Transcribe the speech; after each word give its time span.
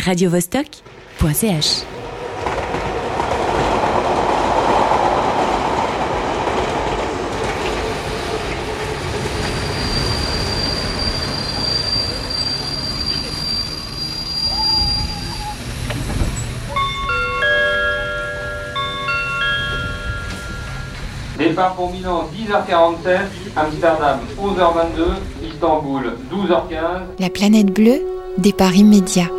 radiovostok.ch 0.00 1.84
Départ 21.38 21.74
pour 21.74 21.90
Milan 21.90 22.28
10h47, 22.34 23.20
Amsterdam 23.56 24.18
11h22, 24.38 25.46
Istanbul 25.50 26.12
12h15. 26.30 26.74
La 27.18 27.30
planète 27.30 27.72
bleue, 27.72 28.02
départ 28.36 28.76
immédiat. 28.76 29.30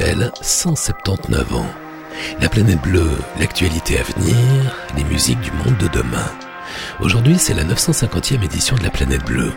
Tortue 0.00 0.14
des 0.14 0.14
Seychelles, 0.14 0.32
179 0.40 1.54
ans. 1.54 1.66
La 2.40 2.48
planète 2.48 2.80
bleue, 2.82 3.18
l'actualité 3.38 3.98
à 3.98 4.02
venir, 4.02 4.36
les 4.96 5.04
musiques 5.04 5.40
du 5.40 5.52
monde 5.52 5.76
de 5.78 5.88
demain. 5.88 6.30
Aujourd'hui, 7.00 7.36
c'est 7.38 7.54
la 7.54 7.64
950e 7.64 8.44
édition 8.44 8.76
de 8.76 8.82
la 8.84 8.90
planète 8.90 9.24
bleue. 9.24 9.52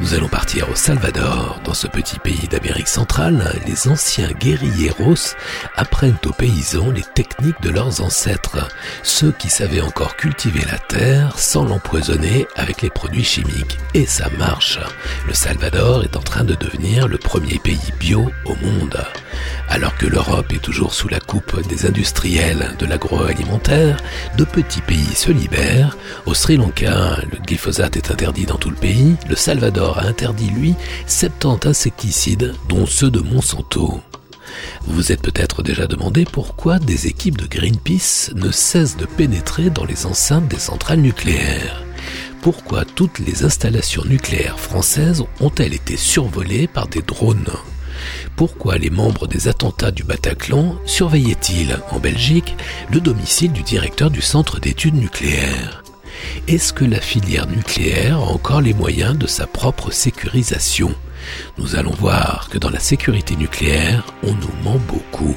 Nous 0.00 0.14
allons 0.14 0.28
partir 0.28 0.70
au 0.70 0.74
Salvador. 0.74 1.60
Dans 1.64 1.74
ce 1.74 1.86
petit 1.86 2.18
pays 2.18 2.48
d'Amérique 2.48 2.88
centrale, 2.88 3.60
les 3.66 3.88
anciens 3.88 4.30
guerrilleros 4.32 5.34
apprennent 5.76 6.18
aux 6.24 6.32
paysans 6.32 6.90
les 6.90 7.04
techniques 7.14 7.60
de 7.60 7.70
leurs 7.70 8.00
ancêtres, 8.00 8.68
ceux 9.02 9.32
qui 9.32 9.50
savaient 9.50 9.82
encore 9.82 10.16
cultiver 10.16 10.64
la 10.70 10.78
terre 10.78 11.38
sans 11.38 11.64
l'empoisonner 11.64 12.46
avec 12.56 12.80
les 12.80 12.90
produits 12.90 13.24
chimiques. 13.24 13.78
Et 13.92 14.06
ça 14.06 14.30
marche. 14.38 14.78
Le 15.26 15.34
Salvador 15.34 16.04
est 16.04 16.16
en 16.16 16.22
train 16.22 16.44
de 16.44 16.54
devenir 16.54 17.08
le 17.08 17.18
premier 17.18 17.58
pays 17.58 17.92
bio 17.98 18.30
au 18.46 18.54
monde. 18.56 19.04
Alors 19.74 19.96
que 19.96 20.06
l'Europe 20.06 20.52
est 20.52 20.62
toujours 20.62 20.94
sous 20.94 21.08
la 21.08 21.18
coupe 21.18 21.60
des 21.66 21.84
industriels 21.84 22.76
de 22.78 22.86
l'agroalimentaire, 22.86 23.96
de 24.38 24.44
petits 24.44 24.80
pays 24.82 25.16
se 25.16 25.32
libèrent. 25.32 25.96
Au 26.26 26.34
Sri 26.34 26.56
Lanka, 26.56 27.16
le 27.32 27.38
glyphosate 27.44 27.96
est 27.96 28.12
interdit 28.12 28.46
dans 28.46 28.56
tout 28.56 28.70
le 28.70 28.76
pays. 28.76 29.16
Le 29.28 29.34
Salvador 29.34 29.98
a 29.98 30.04
interdit, 30.04 30.48
lui, 30.50 30.76
70 31.08 31.66
insecticides, 31.66 32.54
dont 32.68 32.86
ceux 32.86 33.10
de 33.10 33.18
Monsanto. 33.18 34.00
Vous 34.84 34.94
vous 34.94 35.10
êtes 35.10 35.22
peut-être 35.22 35.64
déjà 35.64 35.88
demandé 35.88 36.24
pourquoi 36.24 36.78
des 36.78 37.08
équipes 37.08 37.38
de 37.38 37.48
Greenpeace 37.48 38.30
ne 38.36 38.52
cessent 38.52 38.96
de 38.96 39.06
pénétrer 39.06 39.70
dans 39.70 39.84
les 39.84 40.06
enceintes 40.06 40.46
des 40.46 40.60
centrales 40.60 41.00
nucléaires. 41.00 41.82
Pourquoi 42.42 42.84
toutes 42.84 43.18
les 43.18 43.42
installations 43.42 44.04
nucléaires 44.04 44.60
françaises 44.60 45.24
ont-elles 45.40 45.74
été 45.74 45.96
survolées 45.96 46.68
par 46.68 46.86
des 46.86 47.02
drones? 47.02 47.50
Pourquoi 48.36 48.78
les 48.78 48.90
membres 48.90 49.26
des 49.26 49.48
attentats 49.48 49.90
du 49.90 50.04
Bataclan 50.04 50.76
surveillaient-ils, 50.86 51.78
en 51.90 51.98
Belgique, 51.98 52.56
le 52.90 53.00
domicile 53.00 53.52
du 53.52 53.62
directeur 53.62 54.10
du 54.10 54.20
centre 54.20 54.60
d'études 54.60 54.94
nucléaires? 54.94 55.82
Est-ce 56.48 56.72
que 56.72 56.84
la 56.84 57.00
filière 57.00 57.46
nucléaire 57.46 58.18
a 58.18 58.32
encore 58.32 58.60
les 58.60 58.74
moyens 58.74 59.16
de 59.16 59.26
sa 59.26 59.46
propre 59.46 59.90
sécurisation? 59.90 60.94
Nous 61.58 61.76
allons 61.76 61.92
voir 61.92 62.48
que 62.50 62.58
dans 62.58 62.70
la 62.70 62.80
sécurité 62.80 63.36
nucléaire, 63.36 64.04
on 64.22 64.34
nous 64.34 64.54
ment 64.62 64.80
beaucoup. 64.88 65.36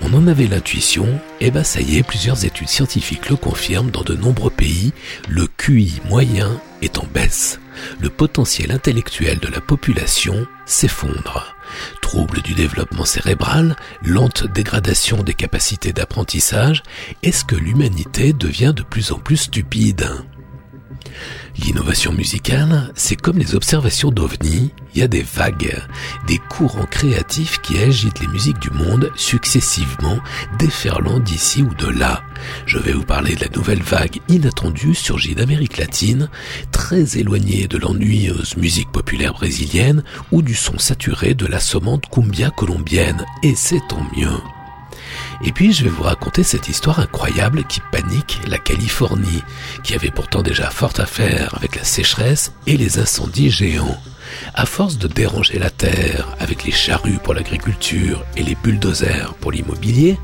On 0.00 0.12
en 0.12 0.26
avait 0.26 0.46
l'intuition, 0.46 1.08
et 1.40 1.50
ben 1.50 1.64
ça 1.64 1.80
y 1.80 1.96
est, 1.96 2.02
plusieurs 2.02 2.44
études 2.44 2.68
scientifiques 2.68 3.30
le 3.30 3.36
confirment 3.36 3.90
dans 3.90 4.02
de 4.02 4.14
nombreux 4.14 4.50
pays, 4.50 4.92
le 5.28 5.46
QI 5.46 6.00
moyen 6.08 6.60
est 6.82 6.98
en 6.98 7.06
baisse. 7.12 7.58
Le 8.00 8.10
potentiel 8.10 8.72
intellectuel 8.72 9.38
de 9.38 9.48
la 9.48 9.60
population 9.60 10.46
s'effondre. 10.66 11.54
Troubles 12.02 12.42
du 12.42 12.54
développement 12.54 13.04
cérébral, 13.04 13.76
lente 14.02 14.46
dégradation 14.46 15.22
des 15.22 15.34
capacités 15.34 15.92
d'apprentissage, 15.92 16.82
est-ce 17.22 17.44
que 17.44 17.56
l'humanité 17.56 18.32
devient 18.32 18.72
de 18.74 18.82
plus 18.82 19.12
en 19.12 19.18
plus 19.18 19.36
stupide? 19.36 20.08
L'innovation 21.58 22.12
musicale, 22.12 22.92
c'est 22.94 23.16
comme 23.16 23.38
les 23.38 23.54
observations 23.54 24.10
d'OVNI, 24.10 24.72
il 24.94 25.00
y 25.00 25.02
a 25.02 25.08
des 25.08 25.22
vagues, 25.22 25.76
des 26.26 26.38
courants 26.38 26.86
créatifs 26.86 27.60
qui 27.60 27.78
agitent 27.78 28.20
les 28.20 28.26
musiques 28.26 28.58
du 28.58 28.70
monde 28.70 29.10
successivement, 29.16 30.18
déferlant 30.58 31.20
d'ici 31.20 31.62
ou 31.62 31.74
de 31.74 31.86
là. 31.86 32.22
Je 32.66 32.78
vais 32.78 32.92
vous 32.92 33.04
parler 33.04 33.34
de 33.34 33.40
la 33.42 33.50
nouvelle 33.54 33.82
vague 33.82 34.20
inattendue 34.28 34.94
surgie 34.94 35.34
d'Amérique 35.34 35.78
latine, 35.78 36.28
très 36.72 37.18
éloignée 37.18 37.68
de 37.68 37.78
l'ennuyeuse 37.78 38.56
musique 38.56 38.90
populaire 38.90 39.34
brésilienne 39.34 40.02
ou 40.32 40.42
du 40.42 40.54
son 40.54 40.78
saturé 40.78 41.34
de 41.34 41.46
l'assommante 41.46 42.08
cumbia 42.10 42.50
colombienne, 42.50 43.24
et 43.42 43.54
c'est 43.54 43.82
tant 43.88 44.04
mieux. 44.16 44.40
Et 45.42 45.52
puis 45.52 45.72
je 45.72 45.84
vais 45.84 45.90
vous 45.90 46.02
raconter 46.02 46.42
cette 46.42 46.68
histoire 46.68 47.00
incroyable 47.00 47.64
qui 47.64 47.80
panique 47.92 48.40
la 48.46 48.58
Californie, 48.58 49.42
qui 49.82 49.94
avait 49.94 50.10
pourtant 50.10 50.42
déjà 50.42 50.70
fort 50.70 50.92
à 50.98 51.06
faire 51.06 51.54
avec 51.56 51.76
la 51.76 51.84
sécheresse 51.84 52.52
et 52.66 52.76
les 52.76 52.98
incendies 52.98 53.50
géants. 53.50 53.98
À 54.54 54.66
force 54.66 54.98
de 54.98 55.08
déranger 55.08 55.58
la 55.58 55.70
terre 55.70 56.28
avec 56.40 56.64
les 56.64 56.72
charrues 56.72 57.18
pour 57.22 57.34
l'agriculture 57.34 58.24
et 58.36 58.42
les 58.42 58.54
bulldozers 58.54 59.34
pour 59.34 59.52
l'immobilier, 59.52 60.18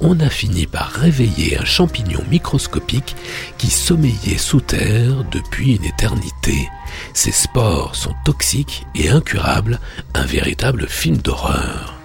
on 0.00 0.18
a 0.20 0.30
fini 0.30 0.66
par 0.66 0.90
réveiller 0.90 1.58
un 1.58 1.64
champignon 1.64 2.22
microscopique 2.30 3.16
qui 3.58 3.68
sommeillait 3.68 4.38
sous 4.38 4.60
terre 4.60 5.24
depuis 5.30 5.76
une 5.76 5.84
éternité. 5.84 6.68
Ces 7.14 7.32
spores 7.32 7.96
sont 7.96 8.14
toxiques 8.24 8.86
et 8.94 9.08
incurables, 9.08 9.80
un 10.14 10.24
véritable 10.24 10.86
film 10.88 11.18
d'horreur. 11.18 12.01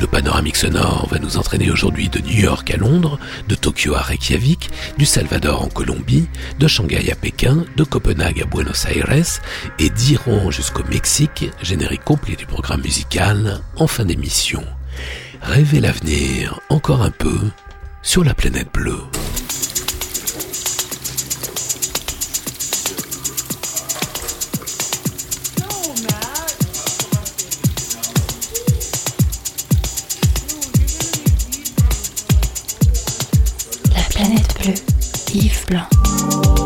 Le 0.00 0.06
panoramique 0.06 0.56
sonore 0.56 1.08
va 1.10 1.18
nous 1.18 1.36
entraîner 1.36 1.70
aujourd'hui 1.70 2.08
de 2.08 2.20
New 2.20 2.40
York 2.40 2.70
à 2.70 2.76
Londres, 2.76 3.18
de 3.48 3.54
Tokyo 3.54 3.94
à 3.94 4.02
Reykjavik, 4.02 4.70
du 4.98 5.06
Salvador 5.06 5.62
en 5.62 5.68
Colombie, 5.68 6.28
de 6.58 6.66
Shanghai 6.66 7.10
à 7.10 7.14
Pékin, 7.14 7.64
de 7.76 7.84
Copenhague 7.84 8.42
à 8.42 8.46
Buenos 8.46 8.86
Aires 8.86 9.40
et 9.78 9.90
d'Iran 9.90 10.50
jusqu'au 10.50 10.84
Mexique, 10.84 11.50
générique 11.62 12.04
complet 12.04 12.36
du 12.36 12.46
programme 12.46 12.82
musical 12.82 13.60
en 13.76 13.86
fin 13.86 14.04
d'émission. 14.04 14.64
Rêvez 15.42 15.80
l'avenir 15.80 16.60
encore 16.68 17.02
un 17.02 17.10
peu 17.10 17.38
sur 18.02 18.24
la 18.24 18.34
planète 18.34 18.72
bleue. 18.72 19.02
Bleue, 34.64 34.74
Yves 35.34 35.66
Blanc. 35.66 36.63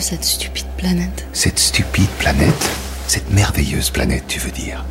Cette 0.00 0.24
stupide 0.24 0.66
planète 0.76 1.24
Cette 1.32 1.60
stupide 1.60 2.10
planète 2.18 2.68
Cette 3.06 3.30
merveilleuse 3.30 3.90
planète, 3.90 4.24
tu 4.26 4.40
veux 4.40 4.50
dire 4.50 4.84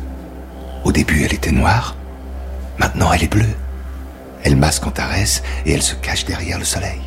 Au 0.82 0.92
début, 0.92 1.24
elle 1.24 1.34
était 1.34 1.52
noire. 1.52 1.94
Maintenant, 2.78 3.12
elle 3.12 3.24
est 3.24 3.30
bleue. 3.30 3.54
Elle 4.44 4.56
masque 4.56 4.86
Antares 4.86 5.42
et 5.66 5.72
elle 5.72 5.82
se 5.82 5.94
cache 5.94 6.24
derrière 6.24 6.58
le 6.58 6.64
soleil. 6.64 7.02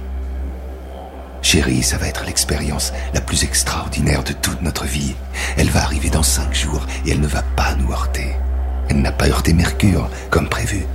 Chérie, 1.42 1.82
ça 1.82 1.98
va 1.98 2.08
être 2.08 2.24
l'expérience 2.24 2.94
la 3.16 3.22
plus 3.22 3.44
extraordinaire 3.44 4.24
de 4.24 4.34
toute 4.34 4.62
notre 4.62 4.86
vie. 4.86 5.16
Elle 5.58 5.72
va 5.72 5.82
arriver 5.82 6.12
dans 6.12 6.22
cinq 6.22 6.54
jours 6.54 6.86
et 7.08 7.12
elle 7.12 7.20
ne 7.20 7.26
va 7.26 7.42
pas 7.42 7.74
nous 7.80 7.92
heurter. 7.92 8.36
Elle 8.90 9.02
n'a 9.02 9.12
pas 9.12 9.28
heurté 9.28 9.54
Mercure, 9.54 10.08
comme 10.30 10.50
prévu. 10.50 10.86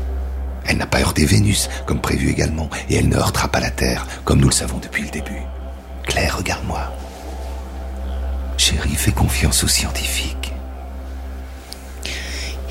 Elle 0.66 0.76
n'a 0.76 0.86
pas 0.86 1.00
heurté 1.00 1.26
Vénus, 1.26 1.68
comme 1.84 2.00
prévu 2.00 2.30
également, 2.30 2.70
et 2.88 2.94
elle 2.94 3.08
ne 3.08 3.16
heurtera 3.16 3.48
pas 3.48 3.60
la 3.60 3.70
Terre, 3.72 4.06
comme 4.24 4.38
nous 4.38 4.48
le 4.48 4.54
savons 4.54 4.78
depuis 4.78 5.02
le 5.02 5.10
début. 5.10 5.42
Claire, 6.16 6.38
regarde-moi. 6.38 6.80
Chérie, 8.56 8.94
fais 8.94 9.12
confiance 9.12 9.62
aux 9.64 9.68
scientifiques. 9.68 10.54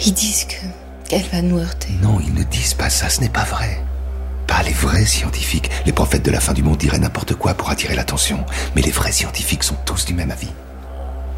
Ils 0.04 0.14
disent 0.14 0.46
que 0.46 0.66
qu'elle 1.08 1.28
va 1.32 1.44
nous 1.44 1.60
heurter. 1.60 1.94
Non, 2.02 2.20
ils 2.20 2.34
ne 2.34 2.42
disent 2.42 2.74
pas 2.74 2.90
ça, 2.90 3.08
ce 3.08 3.22
n'est 3.22 3.30
pas 3.30 3.44
vrai. 3.44 3.84
Pas 4.48 4.64
les 4.64 4.74
vrais 4.74 5.06
scientifiques. 5.06 5.70
Les 5.86 5.92
prophètes 5.94 6.26
de 6.26 6.32
la 6.32 6.40
fin 6.40 6.54
du 6.54 6.64
monde 6.64 6.80
diraient 6.80 6.98
n'importe 6.98 7.36
quoi 7.36 7.54
pour 7.54 7.70
attirer 7.70 7.94
l'attention. 7.94 8.44
Mais 8.76 8.82
les 8.82 8.90
vrais 8.90 9.12
scientifiques 9.12 9.64
sont 9.64 9.78
tous 9.86 10.06
du 10.06 10.16
même 10.16 10.32
avis. 10.32 10.52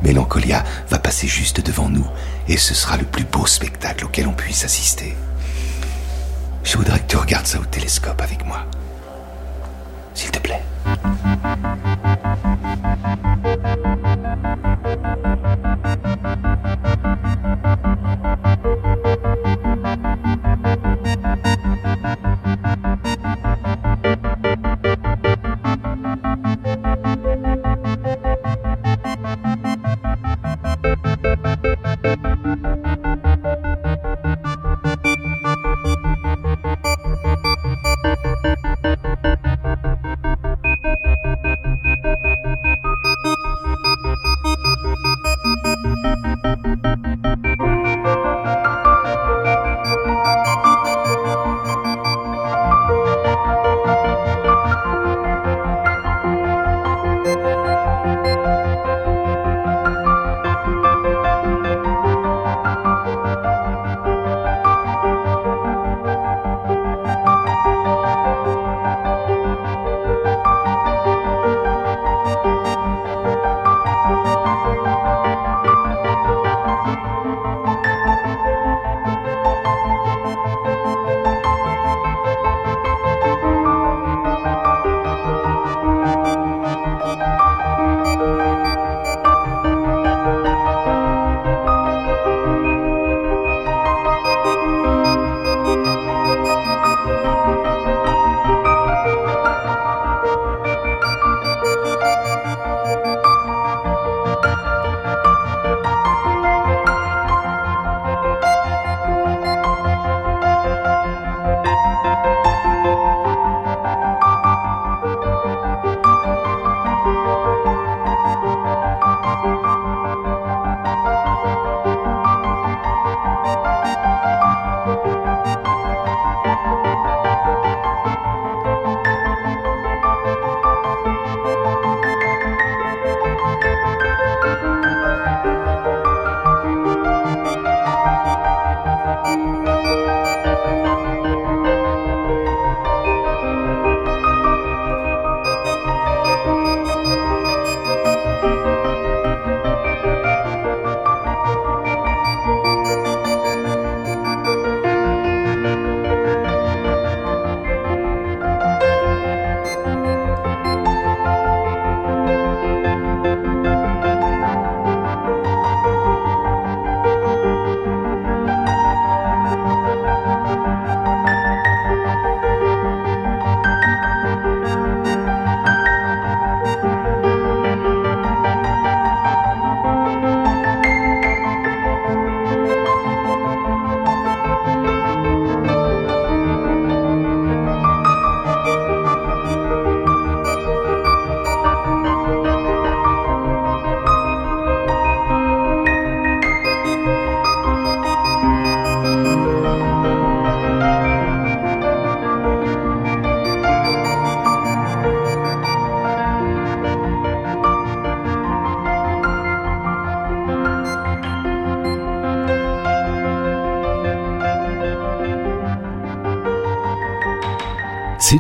Mélancolia 0.02 0.64
va 0.90 1.00
passer 1.00 1.28
juste 1.28 1.60
devant 1.60 1.90
nous 1.90 2.08
et 2.48 2.56
ce 2.56 2.74
sera 2.74 2.96
le 2.96 3.04
plus 3.04 3.26
beau 3.26 3.46
spectacle 3.46 4.06
auquel 4.06 4.28
on 4.28 4.34
puisse 4.34 4.64
assister. 4.64 5.14
Je 6.64 6.78
voudrais 6.78 7.02
que 7.02 7.08
tu 7.08 7.18
regardes 7.18 7.48
ça 7.48 7.60
au 7.60 7.66
télescope 7.66 8.22
avec 8.22 8.46
moi. 8.46 8.47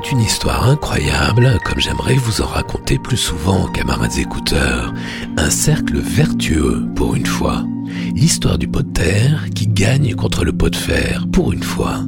Une 0.09 0.21
histoire 0.21 0.69
incroyable, 0.69 1.59
comme 1.65 1.79
j'aimerais 1.79 2.15
vous 2.15 2.41
en 2.41 2.45
raconter 2.45 2.97
plus 2.97 3.17
souvent, 3.17 3.67
camarades 3.67 4.17
écouteurs. 4.17 4.93
Un 5.35 5.49
cercle 5.49 5.97
vertueux, 5.99 6.85
pour 6.95 7.15
une 7.15 7.25
fois. 7.25 7.65
L'histoire 8.15 8.57
du 8.57 8.69
pot 8.69 8.83
de 8.83 8.93
terre 8.93 9.47
qui 9.53 9.67
gagne 9.67 10.15
contre 10.15 10.45
le 10.45 10.53
pot 10.53 10.69
de 10.69 10.77
fer, 10.77 11.25
pour 11.33 11.51
une 11.51 11.63
fois. 11.63 12.05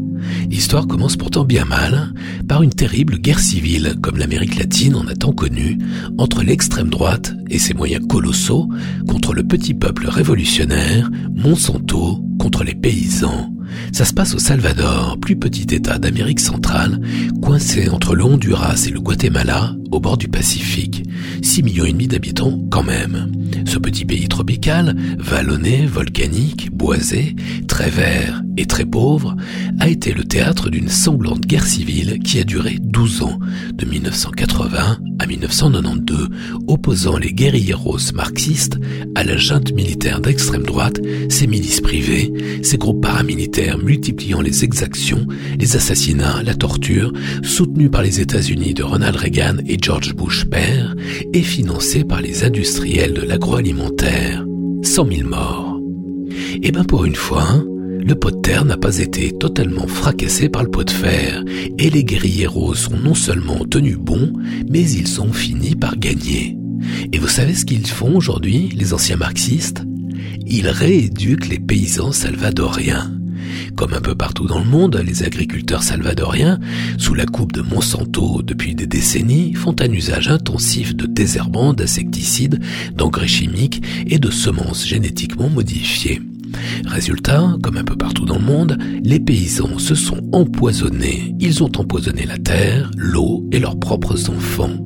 L'histoire 0.50 0.88
commence 0.88 1.18
pourtant 1.18 1.44
bien 1.44 1.66
mal, 1.66 2.14
par 2.48 2.64
une 2.64 2.74
terrible 2.74 3.18
guerre 3.18 3.40
civile, 3.40 3.96
comme 4.02 4.18
l'Amérique 4.18 4.58
latine 4.58 4.96
en 4.96 5.08
a 5.08 5.16
tant 5.16 5.34
connu, 5.34 5.78
entre 6.18 6.42
l'extrême 6.42 6.90
droite 6.90 7.34
et 7.50 7.60
ses 7.60 7.74
moyens 7.74 8.08
colossaux, 8.08 8.70
contre 9.10 9.34
le 9.34 9.44
petit 9.44 9.74
peuple 9.74 10.08
révolutionnaire, 10.08 11.10
Monsanto 11.36 12.24
contre 12.40 12.64
les 12.64 12.76
paysans. 12.76 13.52
Ça 13.92 14.06
se 14.06 14.14
passe 14.14 14.36
au 14.36 14.40
Salvador, 14.40 15.18
plus 15.20 15.36
petit 15.36 15.76
état 15.76 15.98
d'Amérique 15.98 16.40
centrale, 16.40 17.00
coincé 17.42 17.90
entre 17.90 18.16
le 18.16 18.24
Honduras 18.24 18.86
et 18.88 18.92
le 18.92 19.00
Guatemala, 19.00 19.76
au 19.92 20.00
bord 20.00 20.18
du 20.18 20.28
Pacifique. 20.28 21.04
6 21.42 21.64
millions 21.64 21.86
et 21.86 21.92
demi 21.92 22.08
d'habitants 22.08 22.60
quand 22.70 22.84
même. 22.84 23.32
Ce 23.66 23.78
petit 23.78 24.06
pays 24.06 24.28
tropical, 24.28 24.96
vallonné, 25.18 25.86
volcanique, 25.86 26.72
boisé, 26.72 27.36
très 27.68 27.90
vert 27.90 28.42
et 28.58 28.66
très 28.66 28.86
pauvre, 28.86 29.36
a 29.80 29.90
été 29.90 30.14
le 30.14 30.24
théâtre 30.24 30.70
d'une 30.70 30.90
sanglante 30.90 31.46
guerre 31.46 31.66
civile 31.66 32.20
qui 32.20 32.40
a 32.40 32.44
duré 32.44 32.78
12 32.80 33.24
ans, 33.24 33.40
de 33.74 33.86
1980 33.86 35.00
à 35.20 35.26
1992, 35.26 36.30
opposant 36.68 37.18
les 37.18 37.34
guerrilleros 37.34 38.14
marxistes 38.14 38.78
à 39.16 39.24
la 39.24 39.38
junte 39.38 39.74
militaire 39.74 40.20
d'extrême 40.22 40.64
droite, 40.64 41.00
ses 41.30 41.48
milices 41.48 41.82
privées, 41.82 42.32
ses 42.64 42.78
groupes 42.78 43.02
paramilitaires 43.02 43.78
multipliant 43.78 44.42
les 44.42 44.64
exactions, 44.64 45.28
les 45.60 45.76
assassinats, 45.76 46.42
la 46.44 46.56
torture, 46.56 47.14
soutenus 47.44 47.92
par 47.92 48.02
les 48.02 48.20
États-Unis 48.22 48.74
de 48.74 48.84
Ronald 48.84 49.16
Reagan 49.16 49.58
et 49.68 49.78
George 49.82 50.16
Bush 50.16 50.46
père, 50.46 50.96
et 51.34 51.44
financés 51.44 52.04
par 52.04 52.22
les 52.22 52.44
industriels 52.44 53.14
de 53.14 53.22
l'agroalimentaire. 53.22 54.46
100 54.84 55.08
000 55.08 55.30
morts. 55.30 55.80
Et 56.56 56.60
eh 56.68 56.72
ben 56.72 56.84
pour 56.84 57.06
une 57.06 57.16
fois, 57.16 57.44
hein, 57.44 57.66
le 58.00 58.16
pot 58.16 58.32
de 58.32 58.42
terre 58.42 58.66
n'a 58.66 58.78
pas 58.78 58.98
été 59.00 59.32
totalement 59.32 59.88
fracassé 59.88 60.50
par 60.50 60.64
le 60.64 60.72
pot 60.72 60.84
de 60.84 60.92
fer, 60.92 61.44
et 61.78 61.90
les 61.90 62.04
guerrilleros 62.04 62.74
sont 62.74 62.98
non 62.98 63.14
seulement 63.14 63.66
tenus 63.66 63.98
bons, 63.98 64.34
mais 64.70 64.90
ils 64.90 65.22
ont 65.22 65.34
fini 65.34 65.76
par 65.76 65.98
gagner. 65.98 66.58
Et 67.12 67.18
vous 67.18 67.28
savez 67.28 67.54
ce 67.54 67.66
qu'ils 67.66 67.86
font 67.86 68.16
aujourd'hui, 68.16 68.70
les 68.76 68.94
anciens 68.94 69.18
marxistes? 69.18 69.84
Ils 70.48 70.70
rééduquent 70.70 71.50
les 71.50 71.60
paysans 71.60 72.12
salvadoriens. 72.12 73.12
Comme 73.76 73.94
un 73.94 74.02
peu 74.02 74.16
partout 74.16 74.48
dans 74.48 74.60
le 74.60 74.66
monde, 74.66 75.02
les 75.06 75.24
agriculteurs 75.24 75.84
salvadoriens, 75.84 76.60
sous 76.98 77.14
la 77.14 77.26
coupe 77.26 77.52
de 77.52 77.62
Monsanto 77.62 78.42
depuis 78.42 78.76
des 78.76 78.88
décennies, 78.88 79.54
font 79.54 79.76
un 79.80 79.92
usage 79.92 80.30
intensif 80.30 80.96
de 80.96 81.06
désherbants, 81.06 81.74
d'insecticides, 81.74 82.60
d'engrais 82.96 83.28
chimiques 83.28 83.84
et 84.08 84.20
de 84.20 84.32
semences 84.32 84.86
génétiquement 84.86 85.50
modifiées. 85.50 86.22
Résultat, 86.86 87.58
comme 87.64 87.78
un 87.78 87.84
peu 87.84 87.96
partout 87.96 88.26
dans 88.26 88.38
le 88.38 88.46
monde, 88.46 88.78
les 89.04 89.20
paysans 89.20 89.78
se 89.78 89.96
sont 89.96 90.22
empoisonnés. 90.32 91.36
Ils 91.40 91.64
ont 91.64 91.72
empoisonné 91.78 92.26
la 92.26 92.38
terre, 92.38 92.92
l'eau 92.98 93.48
et 93.52 93.60
leurs 93.60 93.80
propres 93.80 94.30
enfants. 94.30 94.78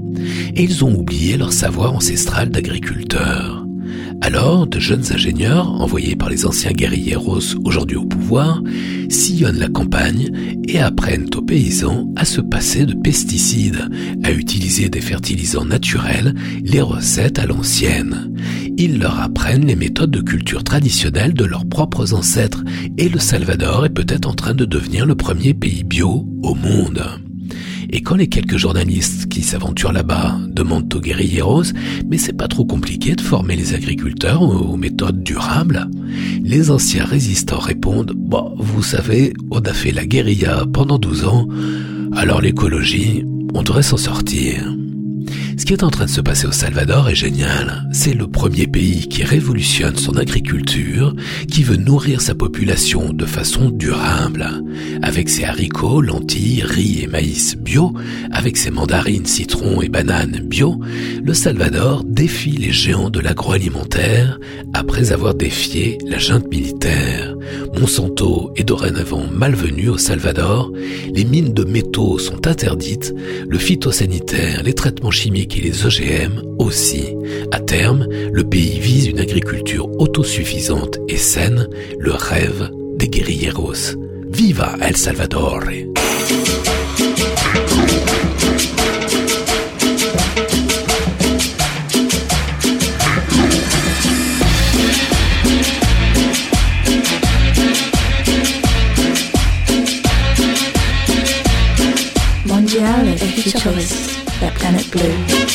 Et 0.55 0.63
ils 0.63 0.83
ont 0.83 0.93
oublié 0.93 1.37
leur 1.37 1.53
savoir 1.53 1.93
ancestral 1.93 2.49
d'agriculteurs. 2.49 3.62
Alors, 4.21 4.67
de 4.67 4.79
jeunes 4.79 5.11
ingénieurs, 5.11 5.69
envoyés 5.81 6.15
par 6.15 6.29
les 6.29 6.45
anciens 6.45 6.71
guerrilleros 6.71 7.55
aujourd'hui 7.63 7.97
au 7.97 8.05
pouvoir, 8.05 8.61
sillonnent 9.09 9.59
la 9.59 9.69
campagne 9.69 10.31
et 10.67 10.79
apprennent 10.79 11.27
aux 11.35 11.41
paysans 11.41 12.11
à 12.15 12.25
se 12.25 12.41
passer 12.41 12.85
de 12.85 12.93
pesticides, 12.93 13.89
à 14.23 14.31
utiliser 14.31 14.89
des 14.89 15.01
fertilisants 15.01 15.65
naturels, 15.65 16.33
les 16.63 16.81
recettes 16.81 17.39
à 17.39 17.45
l'ancienne. 17.45 18.33
Ils 18.77 18.99
leur 18.99 19.19
apprennent 19.19 19.65
les 19.65 19.75
méthodes 19.75 20.11
de 20.11 20.21
culture 20.21 20.63
traditionnelles 20.63 21.33
de 21.33 21.45
leurs 21.45 21.65
propres 21.65 22.13
ancêtres 22.13 22.63
et 22.97 23.09
le 23.09 23.19
Salvador 23.19 23.85
est 23.85 23.93
peut-être 23.93 24.27
en 24.27 24.33
train 24.33 24.53
de 24.53 24.65
devenir 24.65 25.05
le 25.05 25.15
premier 25.15 25.53
pays 25.53 25.83
bio 25.83 26.25
au 26.41 26.55
monde. 26.55 27.03
Et 27.89 28.01
quand 28.01 28.15
les 28.15 28.27
quelques 28.27 28.57
journalistes 28.57 29.27
qui 29.27 29.41
s'aventurent 29.41 29.91
là-bas 29.93 30.37
demandent 30.47 30.93
aux 30.93 30.99
guerrilleros, 30.99 31.73
mais 32.09 32.17
c'est 32.17 32.33
pas 32.33 32.47
trop 32.47 32.65
compliqué 32.65 33.15
de 33.15 33.21
former 33.21 33.55
les 33.55 33.73
agriculteurs 33.73 34.41
aux 34.41 34.77
méthodes 34.77 35.23
durables, 35.23 35.87
les 36.41 36.71
anciens 36.71 37.05
résistants 37.05 37.59
répondent, 37.59 38.13
bon, 38.15 38.53
vous 38.57 38.83
savez, 38.83 39.33
on 39.51 39.59
a 39.59 39.73
fait 39.73 39.91
la 39.91 40.05
guérilla 40.05 40.65
pendant 40.71 40.99
12 40.99 41.25
ans, 41.25 41.47
alors 42.13 42.41
l'écologie, 42.41 43.25
on 43.53 43.63
devrait 43.63 43.83
s'en 43.83 43.97
sortir. 43.97 44.75
Ce 45.55 45.65
qui 45.65 45.73
est 45.73 45.83
en 45.83 45.91
train 45.91 46.05
de 46.05 46.09
se 46.09 46.21
passer 46.21 46.47
au 46.47 46.51
Salvador 46.51 47.09
est 47.09 47.15
génial. 47.15 47.87
C'est 47.91 48.13
le 48.13 48.27
premier 48.27 48.65
pays 48.65 49.07
qui 49.07 49.23
révolutionne 49.23 49.95
son 49.97 50.17
agriculture, 50.17 51.15
qui 51.49 51.63
veut 51.63 51.77
nourrir 51.77 52.21
sa 52.21 52.33
population 52.33 53.13
de 53.13 53.25
façon 53.25 53.69
durable. 53.69 54.47
Avec 55.03 55.29
ses 55.29 55.43
haricots, 55.43 56.01
lentilles, 56.01 56.63
riz 56.63 57.01
et 57.03 57.07
maïs 57.07 57.55
bio, 57.55 57.93
avec 58.31 58.57
ses 58.57 58.71
mandarines, 58.71 59.27
citrons 59.27 59.81
et 59.81 59.89
bananes 59.89 60.41
bio, 60.43 60.79
le 61.23 61.33
Salvador 61.33 62.03
défie 62.03 62.57
les 62.57 62.71
géants 62.71 63.11
de 63.11 63.19
l'agroalimentaire 63.19 64.39
après 64.73 65.11
avoir 65.11 65.35
défié 65.35 65.99
la 66.07 66.17
junte 66.17 66.47
militaire. 66.49 67.35
Monsanto 67.79 68.51
est 68.55 68.63
dorénavant 68.63 69.25
malvenu 69.31 69.89
au 69.89 69.97
Salvador, 69.97 70.71
les 71.13 71.25
mines 71.25 71.53
de 71.53 71.63
métaux 71.63 72.17
sont 72.17 72.47
interdites, 72.47 73.13
le 73.47 73.57
phytosanitaire, 73.57 74.63
les 74.63 74.73
traitements 74.73 75.11
chimiques 75.11 75.42
et 75.43 75.61
les 75.61 75.85
OGM 75.85 76.41
aussi. 76.57 77.15
À 77.51 77.59
terme, 77.59 78.07
le 78.31 78.43
pays 78.43 78.79
vise 78.79 79.07
une 79.07 79.19
agriculture 79.19 79.89
autosuffisante 79.99 80.99
et 81.09 81.17
saine, 81.17 81.67
le 81.99 82.11
rêve 82.11 82.69
des 82.95 83.09
guerrilleros. 83.09 83.95
Viva 84.29 84.75
El 84.81 84.95
Salvador! 84.95 85.61
La 104.95 105.52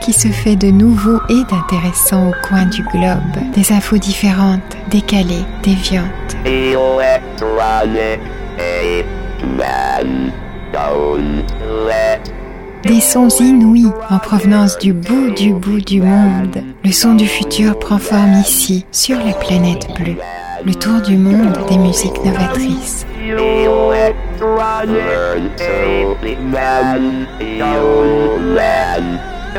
qui 0.00 0.12
se 0.12 0.28
fait 0.28 0.56
de 0.56 0.70
nouveau 0.70 1.20
et 1.28 1.42
d'intéressant 1.50 2.28
au 2.28 2.32
coin 2.46 2.64
du 2.64 2.82
globe, 2.82 3.52
des 3.54 3.72
infos 3.72 3.98
différentes, 3.98 4.76
décalées, 4.90 5.44
déviantes. 5.62 6.36
Des 12.84 13.00
sons 13.00 13.28
inouïs 13.28 13.92
en 14.08 14.18
provenance 14.18 14.78
du 14.78 14.92
bout 14.92 15.30
du 15.36 15.52
bout 15.52 15.80
du 15.80 16.00
monde. 16.00 16.62
Le 16.82 16.92
son 16.92 17.14
du 17.14 17.26
futur 17.26 17.78
prend 17.78 17.98
forme 17.98 18.40
ici, 18.40 18.86
sur 18.90 19.18
la 19.18 19.32
planète 19.34 19.86
bleue. 19.98 20.16
Le 20.64 20.74
tour 20.74 21.00
du 21.00 21.16
monde 21.16 21.58
des 21.68 21.78
musiques 21.78 22.24
novatrices. 22.24 23.06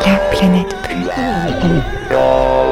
La 0.05 0.17
planète 0.31 0.75
bleue. 0.87 2.70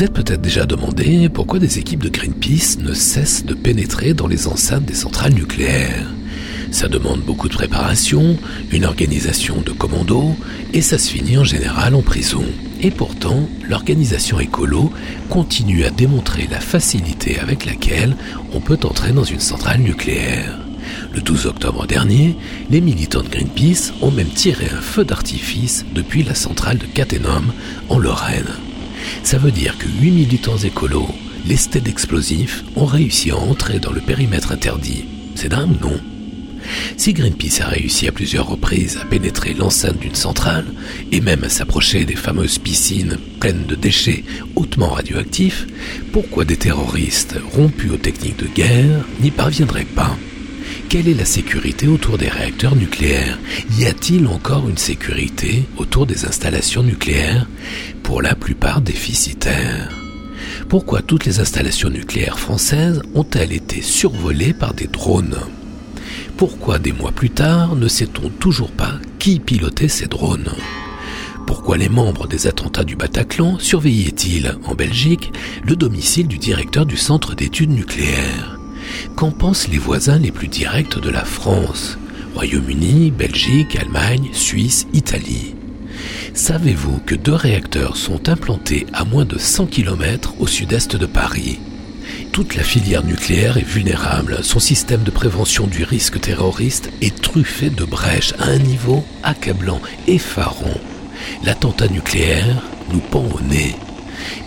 Vous 0.00 0.06
êtes 0.06 0.14
peut-être 0.14 0.40
déjà 0.40 0.64
demandé 0.64 1.28
pourquoi 1.28 1.58
des 1.58 1.78
équipes 1.78 2.02
de 2.02 2.08
Greenpeace 2.08 2.78
ne 2.78 2.94
cessent 2.94 3.44
de 3.44 3.52
pénétrer 3.52 4.14
dans 4.14 4.28
les 4.28 4.48
enceintes 4.48 4.86
des 4.86 4.94
centrales 4.94 5.34
nucléaires. 5.34 6.06
Ça 6.70 6.88
demande 6.88 7.20
beaucoup 7.20 7.50
de 7.50 7.54
préparation, 7.54 8.38
une 8.72 8.86
organisation 8.86 9.60
de 9.60 9.72
commando, 9.72 10.34
et 10.72 10.80
ça 10.80 10.96
se 10.96 11.10
finit 11.10 11.36
en 11.36 11.44
général 11.44 11.94
en 11.94 12.00
prison. 12.00 12.42
Et 12.80 12.90
pourtant, 12.90 13.46
l'organisation 13.68 14.40
écolo 14.40 14.90
continue 15.28 15.84
à 15.84 15.90
démontrer 15.90 16.48
la 16.50 16.60
facilité 16.60 17.38
avec 17.38 17.66
laquelle 17.66 18.16
on 18.54 18.60
peut 18.60 18.80
entrer 18.84 19.12
dans 19.12 19.24
une 19.24 19.38
centrale 19.38 19.80
nucléaire. 19.80 20.60
Le 21.12 21.20
12 21.20 21.44
octobre 21.44 21.86
dernier, 21.86 22.38
les 22.70 22.80
militants 22.80 23.22
de 23.22 23.28
Greenpeace 23.28 23.92
ont 24.00 24.10
même 24.10 24.30
tiré 24.30 24.64
un 24.64 24.80
feu 24.80 25.04
d'artifice 25.04 25.84
depuis 25.94 26.22
la 26.22 26.34
centrale 26.34 26.78
de 26.78 26.86
Cattenom, 26.86 27.44
en 27.90 27.98
Lorraine. 27.98 28.48
Ça 29.22 29.38
veut 29.38 29.52
dire 29.52 29.76
que 29.78 29.86
8 29.86 30.10
militants 30.10 30.58
écolos, 30.58 31.08
lestés 31.46 31.80
d'explosifs, 31.80 32.64
ont 32.76 32.86
réussi 32.86 33.30
à 33.30 33.36
entrer 33.36 33.78
dans 33.78 33.92
le 33.92 34.00
périmètre 34.00 34.52
interdit. 34.52 35.04
C'est 35.34 35.48
dingue, 35.48 35.80
non? 35.80 35.98
Si 36.96 37.12
Greenpeace 37.12 37.62
a 37.62 37.68
réussi 37.68 38.06
à 38.08 38.12
plusieurs 38.12 38.48
reprises 38.48 38.98
à 39.00 39.04
pénétrer 39.04 39.54
l'enceinte 39.54 39.98
d'une 39.98 40.14
centrale, 40.14 40.66
et 41.10 41.20
même 41.20 41.44
à 41.44 41.48
s'approcher 41.48 42.04
des 42.04 42.16
fameuses 42.16 42.58
piscines 42.58 43.16
pleines 43.40 43.64
de 43.66 43.74
déchets 43.74 44.24
hautement 44.54 44.90
radioactifs, 44.90 45.66
pourquoi 46.12 46.44
des 46.44 46.56
terroristes 46.56 47.36
rompus 47.52 47.92
aux 47.92 47.96
techniques 47.96 48.38
de 48.38 48.46
guerre 48.46 49.04
n'y 49.20 49.30
parviendraient 49.30 49.84
pas? 49.84 50.16
Quelle 50.88 51.08
est 51.08 51.14
la 51.14 51.24
sécurité 51.24 51.86
autour 51.86 52.18
des 52.18 52.28
réacteurs 52.28 52.76
nucléaires? 52.76 53.38
Y 53.78 53.86
a-t-il 53.86 54.26
encore 54.26 54.68
une 54.68 54.78
sécurité 54.78 55.64
autour 55.76 56.06
des 56.06 56.24
installations 56.24 56.82
nucléaires, 56.82 57.46
pour 58.02 58.22
la 58.22 58.34
plupart 58.34 58.80
déficitaires. 58.80 59.88
Pourquoi 60.68 61.02
toutes 61.02 61.26
les 61.26 61.40
installations 61.40 61.90
nucléaires 61.90 62.38
françaises 62.38 63.02
ont-elles 63.14 63.52
été 63.52 63.82
survolées 63.82 64.52
par 64.52 64.74
des 64.74 64.86
drones? 64.86 65.38
Pourquoi 66.36 66.78
des 66.78 66.92
mois 66.92 67.12
plus 67.12 67.30
tard 67.30 67.76
ne 67.76 67.88
sait-on 67.88 68.28
toujours 68.28 68.70
pas 68.70 68.94
qui 69.18 69.40
pilotait 69.40 69.88
ces 69.88 70.06
drones? 70.06 70.52
Pourquoi 71.46 71.76
les 71.76 71.88
membres 71.88 72.28
des 72.28 72.46
attentats 72.46 72.84
du 72.84 72.94
Bataclan 72.94 73.58
surveillaient-ils 73.58 74.56
en 74.64 74.74
Belgique 74.74 75.32
le 75.64 75.74
domicile 75.74 76.28
du 76.28 76.38
directeur 76.38 76.86
du 76.86 76.96
centre 76.96 77.34
d'études 77.34 77.70
nucléaires? 77.70 78.59
Qu'en 79.16 79.30
pensent 79.30 79.68
les 79.68 79.78
voisins 79.78 80.18
les 80.18 80.30
plus 80.30 80.48
directs 80.48 80.98
de 80.98 81.10
la 81.10 81.24
France? 81.24 81.98
Royaume-Uni, 82.34 83.10
Belgique, 83.10 83.76
Allemagne, 83.76 84.28
Suisse, 84.32 84.86
Italie. 84.92 85.54
Savez-vous 86.32 87.00
que 87.04 87.14
deux 87.14 87.34
réacteurs 87.34 87.96
sont 87.96 88.28
implantés 88.28 88.86
à 88.92 89.04
moins 89.04 89.24
de 89.24 89.36
100 89.38 89.66
km 89.66 90.34
au 90.38 90.46
sud-est 90.46 90.96
de 90.96 91.06
Paris? 91.06 91.58
Toute 92.32 92.54
la 92.54 92.62
filière 92.62 93.04
nucléaire 93.04 93.56
est 93.56 93.66
vulnérable. 93.66 94.38
Son 94.42 94.60
système 94.60 95.02
de 95.02 95.10
prévention 95.10 95.66
du 95.66 95.82
risque 95.82 96.20
terroriste 96.20 96.90
est 97.02 97.20
truffé 97.20 97.70
de 97.70 97.84
brèches 97.84 98.34
à 98.38 98.44
un 98.46 98.58
niveau 98.58 99.04
accablant, 99.22 99.80
effarant. 100.06 100.78
L'attentat 101.44 101.88
nucléaire 101.88 102.62
nous 102.92 103.00
pend 103.00 103.24
au 103.24 103.40
nez. 103.40 103.74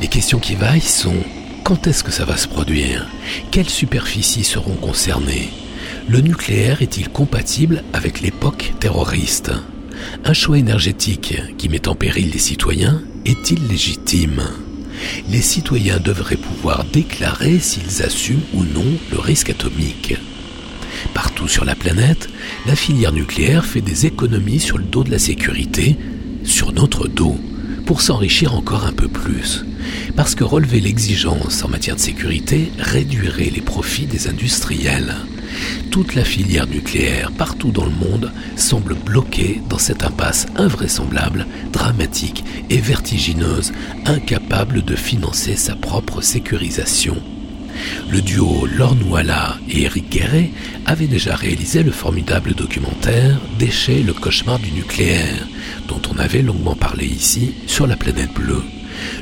Les 0.01 0.07
questions 0.07 0.39
qui 0.39 0.55
vaillent 0.55 0.81
sont 0.81 1.23
quand 1.63 1.87
est-ce 1.87 2.03
que 2.03 2.11
ça 2.11 2.25
va 2.25 2.35
se 2.35 2.47
produire? 2.47 3.07
Quelles 3.51 3.69
superficies 3.69 4.43
seront 4.43 4.75
concernées? 4.75 5.49
Le 6.09 6.19
nucléaire 6.19 6.81
est-il 6.81 7.09
compatible 7.09 7.83
avec 7.93 8.21
l'époque 8.21 8.73
terroriste? 8.79 9.51
Un 10.25 10.33
choix 10.33 10.57
énergétique 10.57 11.35
qui 11.57 11.69
met 11.69 11.87
en 11.87 11.95
péril 11.95 12.31
les 12.31 12.39
citoyens 12.39 13.01
est-il 13.25 13.65
légitime? 13.67 14.43
Les 15.29 15.41
citoyens 15.41 15.99
devraient 15.99 16.35
pouvoir 16.35 16.83
déclarer 16.83 17.59
s'ils 17.59 18.03
assument 18.03 18.43
ou 18.53 18.63
non 18.63 18.85
le 19.11 19.19
risque 19.19 19.49
atomique. 19.49 20.17
Partout 21.13 21.47
sur 21.47 21.63
la 21.63 21.75
planète, 21.75 22.29
la 22.65 22.75
filière 22.75 23.13
nucléaire 23.13 23.65
fait 23.65 23.81
des 23.81 24.05
économies 24.05 24.59
sur 24.59 24.77
le 24.77 24.83
dos 24.83 25.03
de 25.03 25.11
la 25.11 25.19
sécurité, 25.19 25.97
sur 26.43 26.73
notre 26.73 27.07
dos, 27.07 27.37
pour 27.85 28.01
s'enrichir 28.01 28.55
encore 28.55 28.85
un 28.85 28.93
peu 28.93 29.07
plus. 29.07 29.65
Parce 30.15 30.35
que 30.35 30.43
relever 30.43 30.79
l'exigence 30.79 31.63
en 31.63 31.69
matière 31.69 31.95
de 31.95 32.01
sécurité 32.01 32.71
réduirait 32.77 33.51
les 33.53 33.61
profits 33.61 34.05
des 34.05 34.27
industriels 34.27 35.13
toute 35.91 36.15
la 36.15 36.23
filière 36.23 36.67
nucléaire 36.67 37.31
partout 37.31 37.71
dans 37.71 37.85
le 37.85 37.91
monde 37.91 38.31
semble 38.55 38.95
bloquée 38.95 39.61
dans 39.69 39.77
cette 39.77 40.03
impasse 40.03 40.47
invraisemblable, 40.55 41.45
dramatique 41.71 42.43
et 42.69 42.79
vertigineuse, 42.79 43.71
incapable 44.05 44.83
de 44.83 44.95
financer 44.95 45.55
sa 45.55 45.75
propre 45.75 46.21
sécurisation. 46.21 47.21
Le 48.09 48.21
duo 48.21 48.65
Lorne 48.65 49.03
Walla 49.09 49.57
et 49.69 49.83
Eric 49.83 50.09
Guéret 50.09 50.51
avaient 50.85 51.07
déjà 51.07 51.35
réalisé 51.35 51.83
le 51.83 51.91
formidable 51.91 52.53
documentaire 52.53 53.39
Déchets, 53.59 54.03
le 54.03 54.13
cauchemar 54.13 54.59
du 54.59 54.71
nucléaire, 54.71 55.47
dont 55.87 56.01
on 56.13 56.19
avait 56.19 56.41
longuement 56.41 56.75
parlé 56.75 57.05
ici 57.05 57.53
sur 57.67 57.87
la 57.87 57.95
planète 57.95 58.33
bleue. 58.33 58.63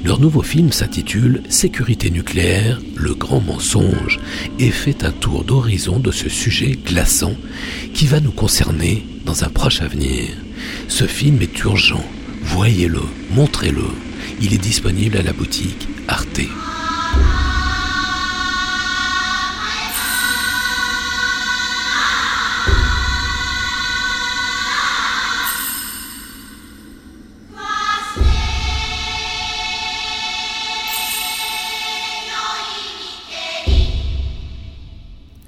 Leur 0.03 0.19
nouveau 0.19 0.41
film 0.41 0.71
s'intitule 0.71 1.43
Sécurité 1.49 2.09
nucléaire, 2.09 2.79
le 2.95 3.13
grand 3.13 3.41
mensonge 3.41 4.19
et 4.59 4.71
fait 4.71 5.03
un 5.03 5.11
tour 5.11 5.43
d'horizon 5.43 5.99
de 5.99 6.11
ce 6.11 6.29
sujet 6.29 6.77
glaçant 6.85 7.35
qui 7.93 8.07
va 8.07 8.19
nous 8.19 8.31
concerner 8.31 9.05
dans 9.25 9.43
un 9.43 9.49
proche 9.49 9.81
avenir. 9.81 10.29
Ce 10.87 11.05
film 11.05 11.41
est 11.41 11.63
urgent. 11.63 12.05
Voyez-le, 12.41 13.01
montrez-le. 13.31 13.85
Il 14.41 14.53
est 14.53 14.57
disponible 14.57 15.17
à 15.17 15.23
la 15.23 15.33
boutique 15.33 15.87
Arte. 16.07 16.41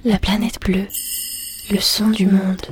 La 0.06 0.18
planète 0.18 0.60
bleue, 0.60 0.86
le 1.70 1.80
son 1.80 2.08
du 2.08 2.26
monde. 2.26 2.66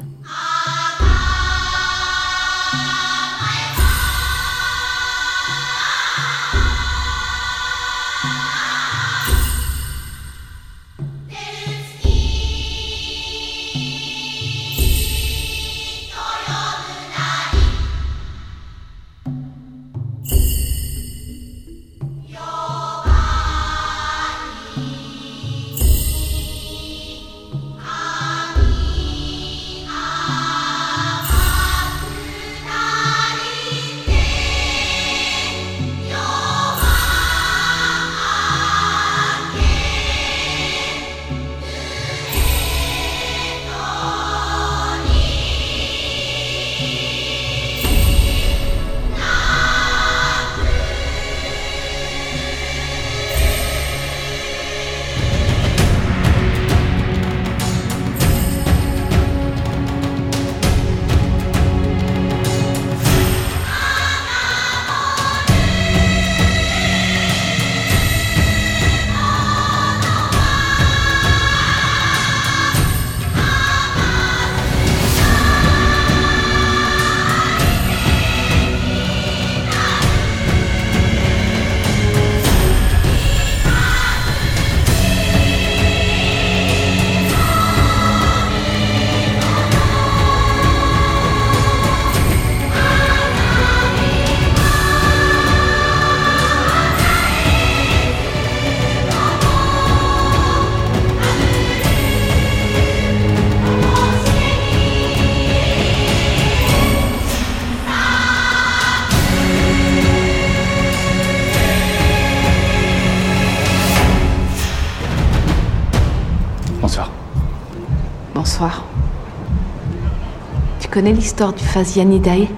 Connais 120.92 121.14
l'histoire 121.14 121.54
du 121.54 121.64
Phasianidae 121.64 122.48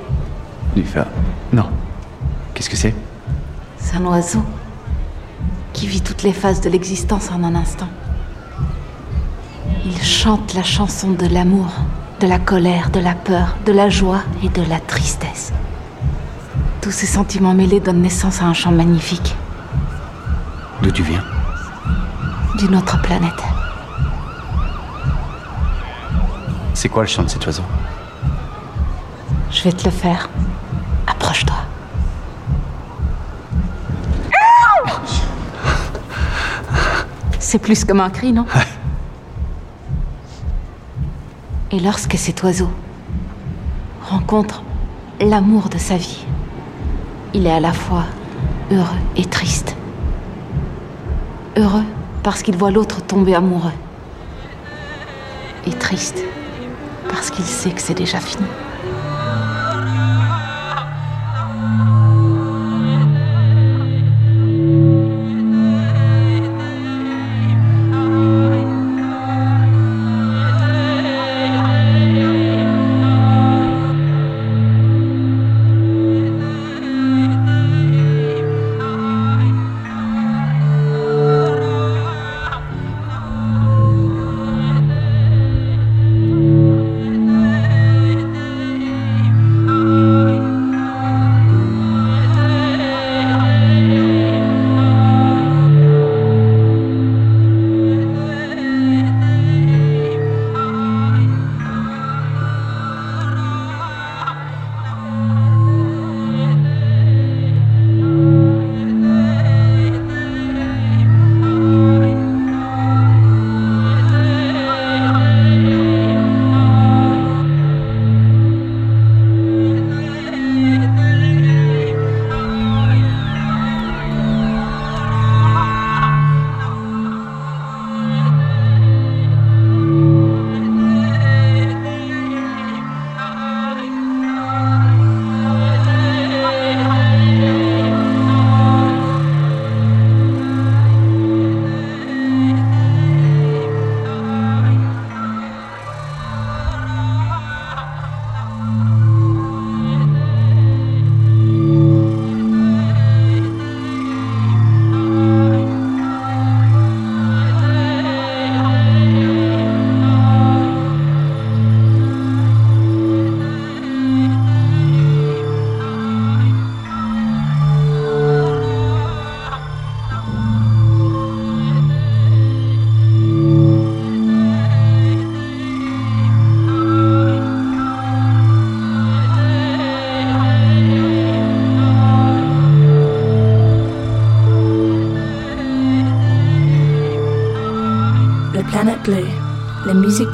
Du 0.75 0.83
fa... 0.83 1.07
Non. 1.53 1.66
Qu'est-ce 2.53 2.68
que 2.68 2.77
c'est? 2.77 2.92
C'est 3.79 3.97
un 3.97 4.05
oiseau 4.07 4.42
qui 5.73 5.87
vit 5.87 6.01
toutes 6.01 6.25
les 6.25 6.33
phases 6.33 6.61
de 6.61 6.68
l'existence 6.68 7.31
en 7.31 7.44
un 7.44 7.55
instant. 7.55 7.88
Il 9.85 10.03
chante 10.03 10.53
la 10.55 10.64
chanson 10.64 11.12
de 11.12 11.27
l'amour, 11.27 11.68
de 12.18 12.27
la 12.27 12.40
colère, 12.40 12.90
de 12.90 12.99
la 12.99 13.14
peur, 13.14 13.57
de 13.66 13.73
la 13.73 13.88
joie 13.88 14.23
et 14.42 14.49
de 14.49 14.68
la 14.68 14.81
tristesse. 14.81 15.53
Tous 16.81 16.90
ces 16.90 17.07
sentiments 17.07 17.55
mêlés 17.55 17.79
donnent 17.79 18.03
naissance 18.03 18.42
à 18.42 18.47
un 18.47 18.55
chant 18.55 18.73
magnifique 18.73 19.37
D'où 20.83 20.90
tu 20.90 21.05
viens? 21.05 21.23
D'une 22.59 22.75
autre 22.75 23.01
planète. 23.01 23.44
C'est 26.75 26.88
quoi 26.88 27.05
le 27.05 27.09
chant 27.09 27.23
de 27.23 27.29
cet 27.29 27.47
oiseau? 27.47 27.62
Vais 29.64 29.72
te 29.72 29.85
le 29.85 29.90
faire. 29.90 30.29
Approche-toi. 31.07 31.57
C'est 37.38 37.59
plus 37.59 37.85
comme 37.85 38.00
un 38.00 38.11
cri, 38.11 38.33
non? 38.33 38.44
Et 41.70 41.81
lorsque 41.81 42.16
cet 42.18 42.42
oiseau 42.42 42.70
rencontre 44.11 44.62
l'amour 45.18 45.70
de 45.70 45.79
sa 45.79 45.96
vie, 45.96 46.27
il 47.33 47.46
est 47.46 47.53
à 47.53 47.61
la 47.61 47.72
fois 47.72 48.05
heureux 48.70 49.00
et 49.16 49.24
triste. 49.24 49.77
Heureux 51.57 51.85
parce 52.22 52.42
qu'il 52.42 52.57
voit 52.57 52.70
l'autre 52.70 53.00
tomber 53.00 53.35
amoureux. 53.35 53.72
Et 55.66 55.72
triste 55.72 56.22
parce 57.09 57.31
qu'il 57.31 57.44
sait 57.44 57.70
que 57.70 57.81
c'est 57.81 57.94
déjà 57.94 58.20
fini. 58.20 58.44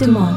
Musique 0.06 0.29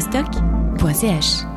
vostok.ch 0.00 1.49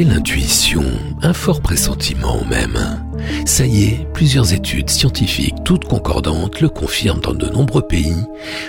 l'intuition, 0.00 0.84
un 1.20 1.34
fort 1.34 1.60
pressentiment 1.60 2.44
même. 2.48 3.04
Ça 3.44 3.66
y 3.66 3.84
est, 3.84 4.06
plusieurs 4.14 4.54
études 4.54 4.88
scientifiques, 4.88 5.62
toutes 5.64 5.84
concordantes, 5.84 6.60
le 6.60 6.68
confirment 6.68 7.20
dans 7.20 7.34
de 7.34 7.46
nombreux 7.46 7.86
pays. 7.86 8.24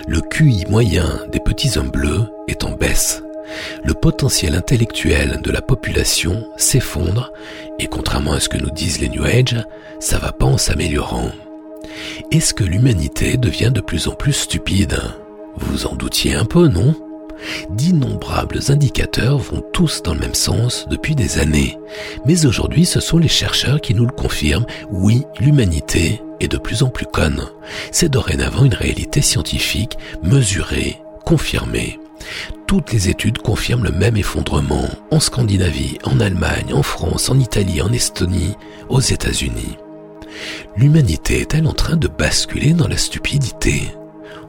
Le 0.07 0.19
QI 0.19 0.65
moyen 0.69 1.07
des 1.31 1.39
petits 1.39 1.77
hommes 1.77 1.91
bleus 1.91 2.25
est 2.47 2.63
en 2.65 2.71
baisse. 2.71 3.23
Le 3.85 3.93
potentiel 3.93 4.55
intellectuel 4.55 5.39
de 5.41 5.51
la 5.51 5.61
population 5.61 6.45
s'effondre 6.57 7.31
et 7.79 7.87
contrairement 7.87 8.33
à 8.33 8.39
ce 8.39 8.49
que 8.49 8.57
nous 8.57 8.71
disent 8.71 8.99
les 8.99 9.09
New 9.09 9.23
Age, 9.23 9.63
ça 9.99 10.19
va 10.19 10.31
pas 10.31 10.45
en 10.45 10.57
s'améliorant. 10.57 11.31
Est-ce 12.31 12.53
que 12.53 12.63
l'humanité 12.63 13.37
devient 13.37 13.71
de 13.73 13.81
plus 13.81 14.07
en 14.07 14.13
plus 14.13 14.33
stupide? 14.33 14.99
Vous 15.55 15.85
en 15.85 15.95
doutiez 15.95 16.35
un 16.35 16.45
peu, 16.45 16.67
non? 16.67 16.95
D'innombrables 17.69 18.59
indicateurs 18.69 19.37
vont 19.37 19.63
tous 19.73 20.01
dans 20.03 20.13
le 20.13 20.19
même 20.19 20.35
sens 20.35 20.85
depuis 20.89 21.15
des 21.15 21.39
années. 21.39 21.77
Mais 22.25 22.45
aujourd'hui, 22.45 22.85
ce 22.85 22.99
sont 22.99 23.17
les 23.17 23.27
chercheurs 23.27 23.81
qui 23.81 23.93
nous 23.93 24.05
le 24.05 24.11
confirment. 24.11 24.65
Oui, 24.91 25.23
l'humanité 25.39 26.21
est 26.39 26.47
de 26.47 26.57
plus 26.57 26.83
en 26.83 26.89
plus 26.89 27.05
conne. 27.05 27.47
C'est 27.91 28.09
dorénavant 28.09 28.65
une 28.65 28.73
réalité 28.73 29.21
scientifique, 29.21 29.97
mesurée, 30.23 31.01
confirmée. 31.25 31.99
Toutes 32.67 32.93
les 32.93 33.09
études 33.09 33.39
confirment 33.39 33.83
le 33.83 33.91
même 33.91 34.17
effondrement 34.17 34.87
en 35.11 35.19
Scandinavie, 35.19 35.97
en 36.03 36.19
Allemagne, 36.19 36.73
en 36.73 36.83
France, 36.83 37.29
en 37.29 37.39
Italie, 37.39 37.81
en 37.81 37.91
Estonie, 37.91 38.55
aux 38.89 39.01
États-Unis. 39.01 39.77
L'humanité 40.75 41.41
est-elle 41.41 41.67
en 41.67 41.73
train 41.73 41.95
de 41.95 42.07
basculer 42.07 42.73
dans 42.73 42.87
la 42.87 42.97
stupidité? 42.97 43.91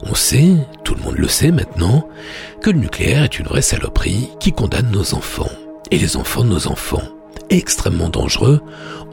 On 0.01 0.15
sait, 0.15 0.55
tout 0.83 0.95
le 0.95 1.01
monde 1.01 1.17
le 1.17 1.27
sait 1.27 1.51
maintenant, 1.51 2.07
que 2.61 2.69
le 2.69 2.79
nucléaire 2.79 3.23
est 3.23 3.39
une 3.39 3.47
vraie 3.47 3.61
saloperie 3.61 4.29
qui 4.39 4.51
condamne 4.51 4.91
nos 4.91 5.13
enfants, 5.13 5.51
et 5.91 5.97
les 5.97 6.17
enfants 6.17 6.43
de 6.43 6.49
nos 6.49 6.67
enfants. 6.67 7.03
Extrêmement 7.49 8.09
dangereux, 8.09 8.61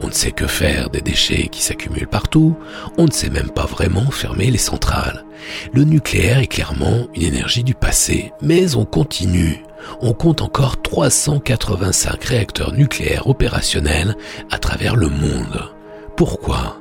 on 0.01 0.07
ne 0.07 0.11
sait 0.11 0.31
que 0.31 0.47
faire 0.47 0.89
des 0.89 1.01
déchets 1.01 1.47
qui 1.51 1.61
s'accumulent 1.61 2.07
partout, 2.07 2.57
on 2.97 3.05
ne 3.05 3.11
sait 3.11 3.29
même 3.29 3.51
pas 3.51 3.65
vraiment 3.65 4.09
fermer 4.09 4.49
les 4.49 4.57
centrales. 4.57 5.23
Le 5.71 5.83
nucléaire 5.83 6.39
est 6.39 6.47
clairement 6.47 7.07
une 7.15 7.23
énergie 7.23 7.63
du 7.63 7.75
passé, 7.75 8.31
mais 8.41 8.75
on 8.75 8.85
continue. 8.85 9.63
On 10.01 10.13
compte 10.13 10.41
encore 10.41 10.81
385 10.81 12.23
réacteurs 12.23 12.73
nucléaires 12.73 13.27
opérationnels 13.27 14.15
à 14.49 14.57
travers 14.57 14.95
le 14.95 15.09
monde. 15.09 15.69
Pourquoi? 16.15 16.77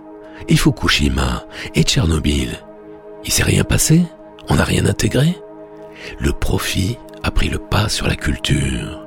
Et 0.49 0.57
Fukushima 0.57 1.45
et 1.75 1.83
Tchernobyl? 1.83 2.59
Il 3.25 3.33
s'est 3.33 3.43
rien 3.43 3.65
passé 3.65 4.03
On 4.49 4.57
n'a 4.57 4.65
rien 4.65 4.87
intégré 4.87 5.37
Le 6.19 6.33
profit 6.33 6.99
a 7.23 7.31
pris 7.31 7.49
le 7.49 7.59
pas 7.59 7.89
sur 7.89 8.07
la 8.09 8.17
culture. 8.17 9.07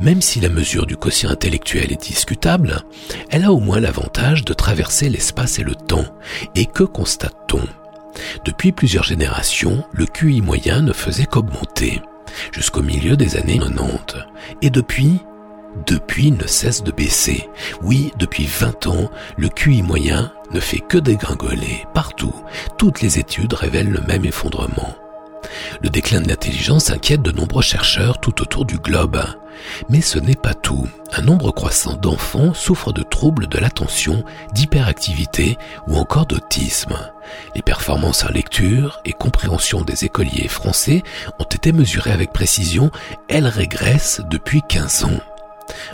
Même 0.00 0.22
si 0.22 0.40
la 0.40 0.48
mesure 0.48 0.86
du 0.86 0.96
quotient 0.96 1.30
intellectuel 1.30 1.92
est 1.92 2.02
discutable, 2.02 2.82
elle 3.30 3.44
a 3.44 3.52
au 3.52 3.60
moins 3.60 3.80
l'avantage 3.80 4.44
de 4.44 4.54
traverser 4.54 5.08
l'espace 5.08 5.58
et 5.58 5.62
le 5.62 5.74
temps. 5.74 6.06
Et 6.54 6.66
que 6.66 6.84
constate-t-on? 6.84 7.62
Depuis 8.44 8.72
plusieurs 8.72 9.04
générations, 9.04 9.84
le 9.92 10.06
QI 10.06 10.40
moyen 10.40 10.82
ne 10.82 10.92
faisait 10.92 11.26
qu'augmenter, 11.26 12.00
jusqu'au 12.52 12.82
milieu 12.82 13.16
des 13.16 13.36
années 13.36 13.58
90. 13.58 14.24
Et 14.62 14.70
depuis, 14.70 15.20
depuis, 15.86 16.32
ne 16.32 16.46
cesse 16.46 16.82
de 16.82 16.90
baisser. 16.90 17.48
Oui, 17.82 18.12
depuis 18.18 18.46
20 18.46 18.86
ans, 18.86 19.10
le 19.36 19.48
QI 19.48 19.82
moyen 19.82 20.32
ne 20.52 20.60
fait 20.60 20.80
que 20.80 20.98
dégringoler 20.98 21.86
partout. 21.94 22.34
Toutes 22.78 23.00
les 23.00 23.18
études 23.18 23.54
révèlent 23.54 23.90
le 23.90 24.00
même 24.02 24.24
effondrement. 24.24 24.94
Le 25.82 25.88
déclin 25.88 26.20
de 26.20 26.28
l'intelligence 26.28 26.90
inquiète 26.90 27.22
de 27.22 27.32
nombreux 27.32 27.62
chercheurs 27.62 28.20
tout 28.20 28.42
autour 28.42 28.64
du 28.64 28.78
globe. 28.78 29.22
Mais 29.88 30.00
ce 30.00 30.18
n'est 30.18 30.36
pas 30.36 30.54
tout. 30.54 30.88
Un 31.12 31.22
nombre 31.22 31.50
croissant 31.50 31.94
d'enfants 31.94 32.54
souffrent 32.54 32.92
de 32.92 33.02
troubles 33.02 33.46
de 33.46 33.58
l'attention, 33.58 34.24
d'hyperactivité 34.52 35.58
ou 35.86 35.96
encore 35.96 36.26
d'autisme. 36.26 36.96
Les 37.54 37.62
performances 37.62 38.24
en 38.24 38.28
lecture 38.28 39.00
et 39.04 39.12
compréhension 39.12 39.82
des 39.82 40.04
écoliers 40.04 40.48
français 40.48 41.02
ont 41.38 41.44
été 41.44 41.72
mesurées 41.72 42.12
avec 42.12 42.32
précision. 42.32 42.90
Elles 43.28 43.48
régressent 43.48 44.22
depuis 44.30 44.62
15 44.66 45.04
ans. 45.04 45.20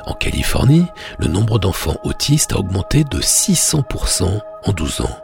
En 0.07 0.15
Californie, 0.15 0.87
le 1.19 1.29
nombre 1.29 1.59
d'enfants 1.59 1.99
autistes 2.05 2.53
a 2.53 2.59
augmenté 2.59 3.05
de 3.05 3.21
600% 3.21 4.41
en 4.65 4.73
12 4.73 5.01
ans. 5.03 5.19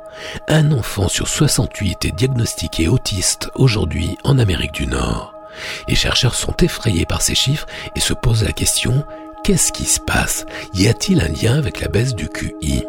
Un 0.48 0.72
enfant 0.72 1.08
sur 1.08 1.28
68 1.28 2.04
est 2.04 2.12
diagnostiqué 2.12 2.88
autiste 2.88 3.50
aujourd'hui 3.54 4.18
en 4.24 4.38
Amérique 4.38 4.72
du 4.72 4.86
Nord. 4.86 5.34
Les 5.88 5.94
chercheurs 5.94 6.34
sont 6.34 6.56
effrayés 6.58 7.06
par 7.06 7.22
ces 7.22 7.34
chiffres 7.34 7.66
et 7.94 8.00
se 8.00 8.14
posent 8.14 8.44
la 8.44 8.52
question, 8.52 9.04
qu'est-ce 9.44 9.72
qui 9.72 9.84
se 9.84 10.00
passe? 10.00 10.46
Y 10.74 10.88
a-t-il 10.88 11.20
un 11.20 11.28
lien 11.28 11.58
avec 11.58 11.80
la 11.80 11.88
baisse 11.88 12.14
du 12.14 12.28
QI 12.28 12.84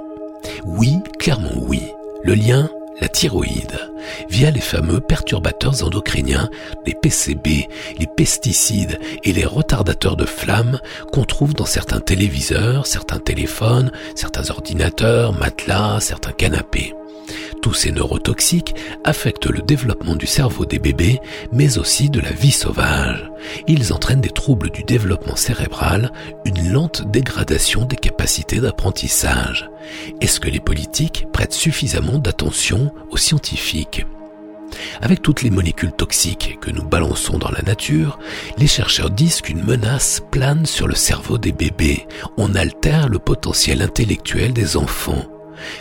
Oui, 0.63 0.99
clairement 1.19 1.53
oui. 1.55 1.91
Le 2.23 2.35
lien 2.35 2.69
la 3.03 3.09
thyroïde, 3.09 3.91
via 4.29 4.49
les 4.49 4.61
fameux 4.61 5.01
perturbateurs 5.01 5.83
endocriniens, 5.83 6.49
les 6.85 6.93
PCB, 6.93 7.67
les 7.99 8.07
pesticides 8.07 8.97
et 9.25 9.33
les 9.33 9.43
retardateurs 9.43 10.15
de 10.15 10.23
flamme 10.23 10.79
qu'on 11.11 11.25
trouve 11.25 11.53
dans 11.53 11.65
certains 11.65 11.99
téléviseurs, 11.99 12.87
certains 12.87 13.19
téléphones, 13.19 13.91
certains 14.15 14.49
ordinateurs, 14.51 15.33
matelas, 15.33 15.99
certains 15.99 16.31
canapés. 16.31 16.93
Tous 17.61 17.73
ces 17.73 17.91
neurotoxiques 17.91 18.75
affectent 19.03 19.49
le 19.49 19.61
développement 19.61 20.15
du 20.15 20.27
cerveau 20.27 20.65
des 20.65 20.79
bébés, 20.79 21.19
mais 21.51 21.77
aussi 21.77 22.09
de 22.09 22.19
la 22.19 22.31
vie 22.31 22.51
sauvage. 22.51 23.31
Ils 23.67 23.93
entraînent 23.93 24.21
des 24.21 24.29
troubles 24.29 24.69
du 24.69 24.83
développement 24.83 25.35
cérébral, 25.35 26.11
une 26.45 26.71
lente 26.71 27.09
dégradation 27.09 27.85
des 27.85 27.95
capacités 27.95 28.59
d'apprentissage. 28.59 29.69
Est-ce 30.21 30.39
que 30.39 30.49
les 30.49 30.59
politiques 30.59 31.27
prêtent 31.31 31.53
suffisamment 31.53 32.19
d'attention 32.19 32.91
aux 33.11 33.17
scientifiques? 33.17 34.05
Avec 35.01 35.21
toutes 35.21 35.43
les 35.43 35.51
molécules 35.51 35.91
toxiques 35.91 36.57
que 36.59 36.71
nous 36.71 36.83
balançons 36.83 37.37
dans 37.37 37.51
la 37.51 37.61
nature, 37.61 38.19
les 38.57 38.67
chercheurs 38.67 39.11
disent 39.11 39.41
qu'une 39.41 39.63
menace 39.63 40.21
plane 40.31 40.65
sur 40.65 40.87
le 40.87 40.95
cerveau 40.95 41.37
des 41.37 41.51
bébés. 41.51 42.07
On 42.37 42.55
altère 42.55 43.07
le 43.07 43.19
potentiel 43.19 43.81
intellectuel 43.81 44.51
des 44.51 44.75
enfants 44.75 45.25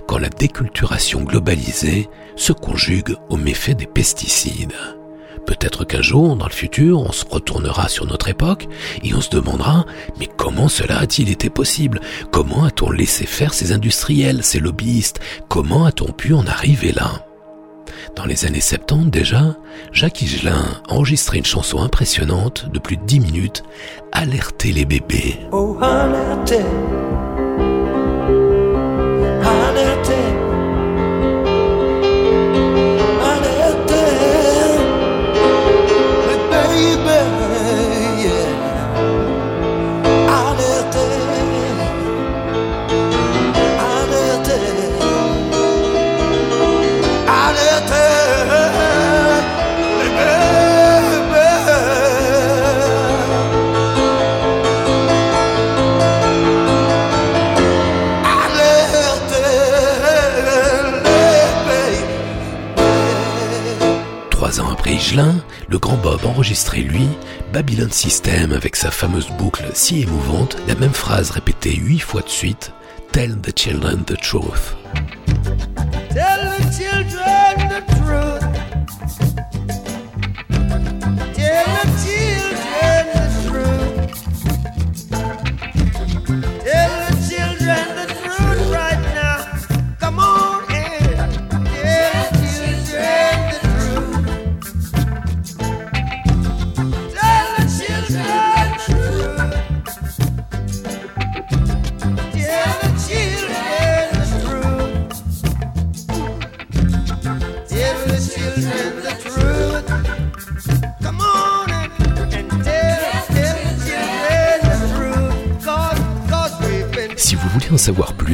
quand 0.06 0.18
la 0.18 0.28
déculturation 0.28 1.22
globalisée 1.22 2.08
se 2.36 2.52
conjugue 2.52 3.16
aux 3.28 3.36
méfaits 3.36 3.76
des 3.76 3.86
pesticides. 3.86 4.74
Peut-être 5.46 5.84
qu'un 5.84 6.02
jour, 6.02 6.36
dans 6.36 6.46
le 6.46 6.52
futur, 6.52 7.00
on 7.00 7.12
se 7.12 7.24
retournera 7.28 7.88
sur 7.88 8.06
notre 8.06 8.28
époque 8.28 8.68
et 9.02 9.14
on 9.14 9.20
se 9.20 9.30
demandera 9.30 9.84
mais 10.18 10.28
comment 10.36 10.68
cela 10.68 10.98
a-t-il 10.98 11.30
été 11.30 11.50
possible? 11.50 12.00
Comment 12.30 12.64
a-t-on 12.64 12.90
laissé 12.90 13.26
faire 13.26 13.52
ces 13.52 13.72
industriels, 13.72 14.44
ces 14.44 14.60
lobbyistes? 14.60 15.20
Comment 15.48 15.84
a-t-on 15.84 16.12
pu 16.12 16.32
en 16.34 16.46
arriver 16.46 16.92
là? 16.92 17.26
Dans 18.16 18.24
les 18.24 18.44
années 18.44 18.60
70 18.60 19.10
déjà, 19.10 19.56
Jacques 19.92 20.22
Higelin 20.22 20.64
enregistrait 20.88 21.38
une 21.38 21.44
chanson 21.44 21.80
impressionnante 21.80 22.68
de 22.70 22.78
plus 22.78 22.96
de 22.96 23.04
10 23.04 23.20
minutes, 23.20 23.62
Alerter 24.12 24.72
les 24.72 24.84
bébés. 24.84 25.38
Oh, 25.52 25.78
enregistrait 66.42 66.80
lui 66.80 67.06
Babylon 67.52 67.92
System 67.92 68.50
avec 68.50 68.74
sa 68.74 68.90
fameuse 68.90 69.28
boucle 69.38 69.62
si 69.74 70.02
émouvante, 70.02 70.56
la 70.66 70.74
même 70.74 70.92
phrase 70.92 71.30
répétée 71.30 71.76
huit 71.76 72.00
fois 72.00 72.22
de 72.22 72.28
suite 72.28 72.72
Tell 73.12 73.36
the 73.40 73.56
children 73.56 74.02
the 74.04 74.20
truth. 74.20 74.74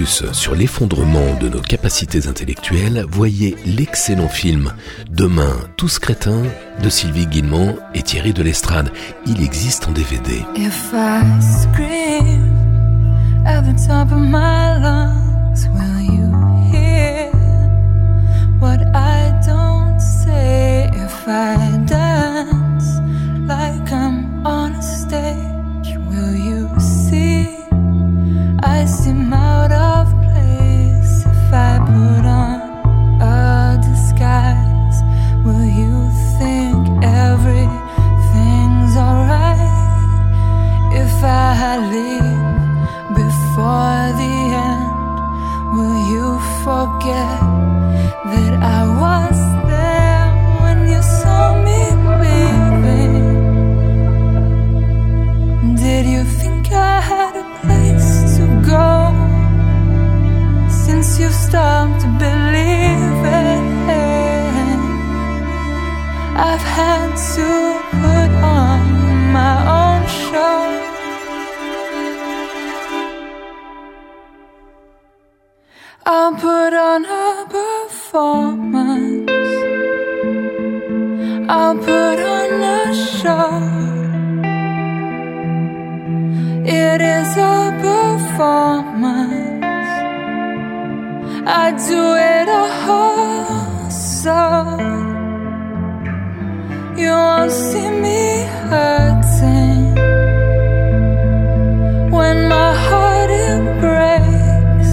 Sur 0.06 0.54
l'effondrement 0.54 1.34
de 1.40 1.48
nos 1.48 1.60
capacités 1.60 2.28
intellectuelles, 2.28 3.04
voyez 3.10 3.56
l'excellent 3.66 4.28
film 4.28 4.72
Demain, 5.10 5.56
tous 5.76 5.98
crétins 5.98 6.42
de 6.82 6.88
Sylvie 6.88 7.26
Guillemont 7.26 7.76
et 7.94 8.02
Thierry 8.02 8.32
de 8.32 8.42
l'Estrade. 8.42 8.90
Il 9.26 9.42
existe 9.42 9.88
en 9.88 9.92
DVD. 9.92 10.42
You 96.98 97.10
won't 97.10 97.52
see 97.52 97.90
me 97.90 98.42
hurting 98.68 99.94
when 102.10 102.48
my 102.48 102.72
heart 102.86 103.30
breaks. 103.82 104.92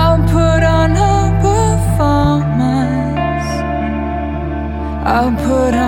I'll 0.00 0.22
put 0.36 0.62
on 0.78 0.90
a 1.12 1.14
performance. 1.46 3.50
I'll 5.14 5.34
put 5.46 5.74
on 5.74 5.87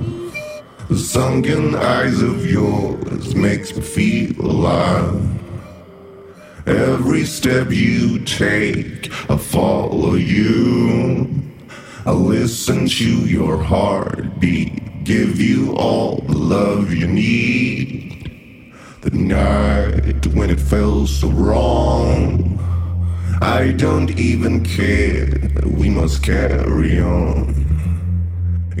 Sunken 1.11 1.75
eyes 1.75 2.21
of 2.21 2.49
yours 2.49 3.35
makes 3.35 3.75
me 3.75 3.81
feel 3.81 4.45
alive. 4.45 5.21
Every 6.65 7.25
step 7.25 7.69
you 7.69 8.23
take, 8.23 9.11
I 9.29 9.35
follow 9.35 10.13
you. 10.13 11.29
I 12.05 12.11
listen 12.11 12.87
to 12.87 13.27
your 13.27 13.61
heartbeat, 13.61 15.03
give 15.03 15.41
you 15.41 15.75
all 15.75 16.21
the 16.21 16.37
love 16.37 16.93
you 16.93 17.07
need. 17.07 18.71
The 19.01 19.11
night 19.11 20.27
when 20.27 20.49
it 20.49 20.61
felt 20.61 21.09
so 21.09 21.27
wrong, 21.27 22.57
I 23.41 23.73
don't 23.73 24.17
even 24.17 24.63
care, 24.63 25.27
we 25.65 25.89
must 25.89 26.23
carry 26.23 27.01
on. 27.01 27.60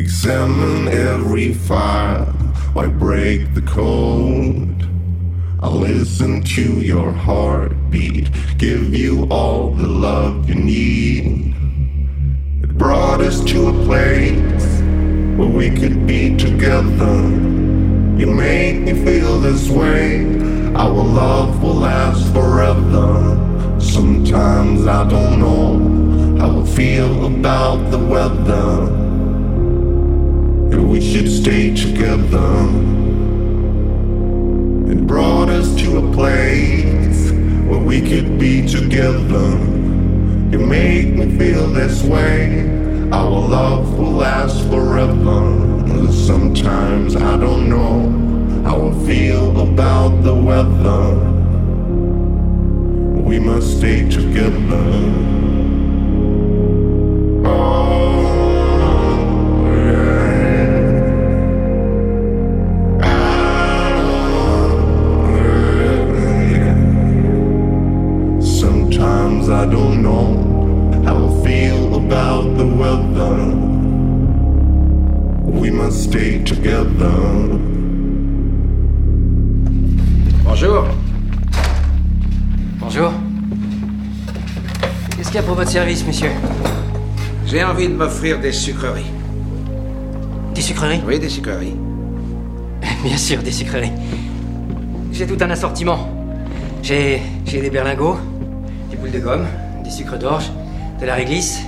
Examine 0.01 0.87
every 0.87 1.53
file, 1.53 2.25
why 2.73 2.87
break 2.87 3.53
the 3.53 3.61
code? 3.61 4.89
I 5.59 5.67
listen 5.67 6.41
to 6.41 6.81
your 6.81 7.11
heartbeat, 7.11 8.31
give 8.57 8.95
you 8.95 9.27
all 9.29 9.69
the 9.69 9.85
love 9.85 10.49
you 10.49 10.55
need. 10.55 11.55
It 12.63 12.75
brought 12.79 13.21
us 13.21 13.43
to 13.43 13.67
a 13.67 13.73
place 13.85 14.81
where 15.37 15.47
we 15.47 15.69
could 15.69 16.07
be 16.07 16.35
together. 16.35 17.17
You 18.17 18.25
make 18.25 18.79
me 18.79 18.93
feel 19.05 19.39
this 19.39 19.69
way, 19.69 20.25
our 20.73 20.89
love 20.89 21.61
will 21.61 21.75
last 21.75 22.33
forever. 22.33 23.37
Sometimes 23.79 24.87
I 24.87 25.07
don't 25.07 25.39
know 25.39 26.39
how 26.39 26.61
I 26.61 26.65
feel 26.65 27.27
about 27.27 27.91
the 27.91 27.99
weather. 27.99 29.10
And 30.71 30.89
we 30.89 31.01
should 31.01 31.29
stay 31.29 31.75
together. 31.75 32.51
It 34.91 35.05
brought 35.05 35.49
us 35.49 35.75
to 35.81 35.97
a 35.97 36.13
place 36.13 37.31
where 37.67 37.79
we 37.79 38.01
could 38.01 38.39
be 38.39 38.67
together. 38.67 39.49
You 40.51 40.59
make 40.59 41.13
me 41.13 41.37
feel 41.37 41.67
this 41.67 42.03
way. 42.03 42.69
Our 43.11 43.29
love 43.29 43.97
will 43.97 44.11
last 44.11 44.67
forever. 44.69 46.11
Sometimes 46.11 47.15
I 47.15 47.35
don't 47.37 47.67
know 47.69 48.63
how 48.63 48.89
I 48.89 49.05
feel 49.05 49.59
about 49.59 50.23
the 50.23 50.33
weather. 50.33 51.15
We 53.21 53.39
must 53.39 53.77
stay 53.77 54.09
together. 54.09 55.50
Monsieur 86.11 86.31
J'ai 87.45 87.63
envie 87.63 87.87
de 87.87 87.93
m'offrir 87.93 88.37
des 88.41 88.51
sucreries. 88.51 89.09
Des 90.53 90.59
sucreries? 90.59 91.01
Oui, 91.07 91.17
des 91.19 91.29
sucreries. 91.29 91.77
Bien 93.05 93.15
sûr, 93.15 93.41
des 93.41 93.51
sucreries. 93.53 93.93
J'ai 95.13 95.25
tout 95.25 95.37
un 95.39 95.49
assortiment. 95.49 96.09
J'ai 96.83 97.21
j'ai 97.45 97.61
des 97.61 97.69
berlingots, 97.69 98.17
des 98.89 98.97
boules 98.97 99.11
de 99.11 99.19
gomme, 99.19 99.47
des 99.85 99.89
sucres 99.89 100.17
d'orge, 100.17 100.51
de 100.99 101.05
la 101.05 101.15
réglisse, 101.15 101.61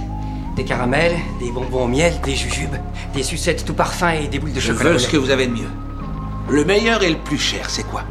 des 0.57 0.65
caramels, 0.65 1.15
des 1.39 1.49
bonbons 1.49 1.85
au 1.85 1.87
miel, 1.87 2.13
des 2.25 2.35
jujubes, 2.35 2.75
des 3.15 3.23
sucettes 3.23 3.63
tout 3.63 3.73
parfum 3.73 4.09
et 4.09 4.27
des 4.27 4.39
boules 4.39 4.51
de 4.51 4.59
Je 4.59 4.73
chocolat. 4.73 4.89
veux 4.89 4.95
au 4.97 4.99
ce 4.99 5.07
que 5.07 5.15
vous 5.15 5.29
avez 5.29 5.47
de 5.47 5.53
mieux. 5.53 5.71
Le 6.49 6.65
meilleur 6.65 7.01
et 7.01 7.09
le 7.11 7.17
plus 7.17 7.37
cher, 7.37 7.69
c'est 7.69 7.87
quoi? 7.87 8.03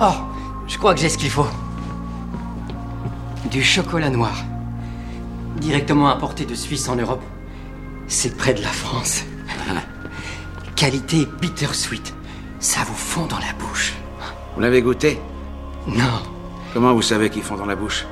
Oh, 0.00 0.14
je 0.68 0.78
crois 0.78 0.94
que 0.94 1.00
j'ai 1.00 1.08
ce 1.08 1.18
qu'il 1.18 1.30
faut. 1.30 1.46
Du 3.50 3.62
chocolat 3.62 4.10
noir. 4.10 4.34
Directement 5.58 6.08
importé 6.08 6.44
de 6.44 6.54
Suisse 6.54 6.88
en 6.88 6.96
Europe. 6.96 7.22
C'est 8.08 8.36
près 8.36 8.54
de 8.54 8.62
la 8.62 8.68
France. 8.68 9.24
Qualité 10.76 11.26
bittersweet. 11.40 12.14
Ça 12.58 12.80
vous 12.86 12.94
fond 12.94 13.26
dans 13.26 13.38
la 13.38 13.52
bouche. 13.58 13.94
Vous 14.54 14.60
l'avez 14.60 14.82
goûté? 14.82 15.20
Non. 15.86 16.22
Comment 16.72 16.94
vous 16.94 17.02
savez 17.02 17.30
qu'ils 17.30 17.42
font 17.42 17.56
dans 17.56 17.66
la 17.66 17.76
bouche? 17.76 18.04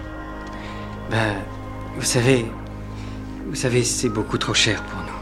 Ben, 1.11 1.35
vous 1.97 2.05
savez, 2.05 2.47
Vous 3.49 3.57
savez, 3.57 3.85
c'est 3.85 4.09
beaucoup 4.09 4.39
trop 4.39 4.55
cher 4.55 4.83
pour 4.85 5.01
nous. 5.01 5.13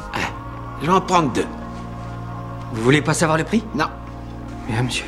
Je 0.80 0.86
vais 0.86 0.92
en 0.92 1.00
prendre 1.00 1.32
deux. 1.32 1.46
Vous 2.72 2.82
voulez 2.82 3.02
pas 3.02 3.12
savoir 3.14 3.36
le 3.36 3.44
prix? 3.44 3.62
Non. 3.74 3.86
Bien, 4.68 4.82
monsieur. 4.82 5.04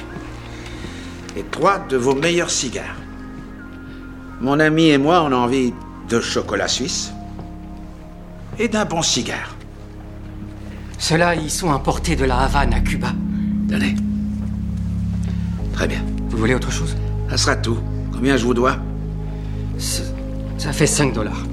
Et 1.37 1.43
trois 1.45 1.79
de 1.79 1.97
vos 1.97 2.15
meilleurs 2.15 2.51
cigares. 2.51 2.97
Mon 4.43 4.59
ami 4.59 4.89
et 4.89 4.99
moi, 4.99 5.23
on 5.23 5.31
a 5.31 5.37
envie 5.37 5.73
de 6.09 6.21
chocolat 6.21 6.67
suisse 6.67 7.13
et 8.59 8.67
d'un 8.67 8.85
bon 8.85 9.01
cigare. 9.01 9.55
Ceux-là, 10.99 11.37
ils 11.37 11.49
sont 11.51 11.71
importés 11.71 12.17
de 12.17 12.25
la 12.25 12.41
Havane 12.41 12.75
à 12.75 12.81
Cuba. 12.81 13.13
Donnez. 13.69 13.95
Très 15.73 15.87
bien. 15.87 16.03
Vous 16.29 16.39
voulez 16.39 16.57
autre 16.57 16.73
chose? 16.73 16.97
Ça 17.31 17.37
sera 17.37 17.55
tout. 17.55 17.79
Combien 18.13 18.37
je 18.37 18.45
vous 18.45 18.53
dois? 18.53 18.79
Ça, 19.79 20.03
ça 20.59 20.73
fait 20.73 20.89
5 20.89 21.13
dollars. 21.13 21.45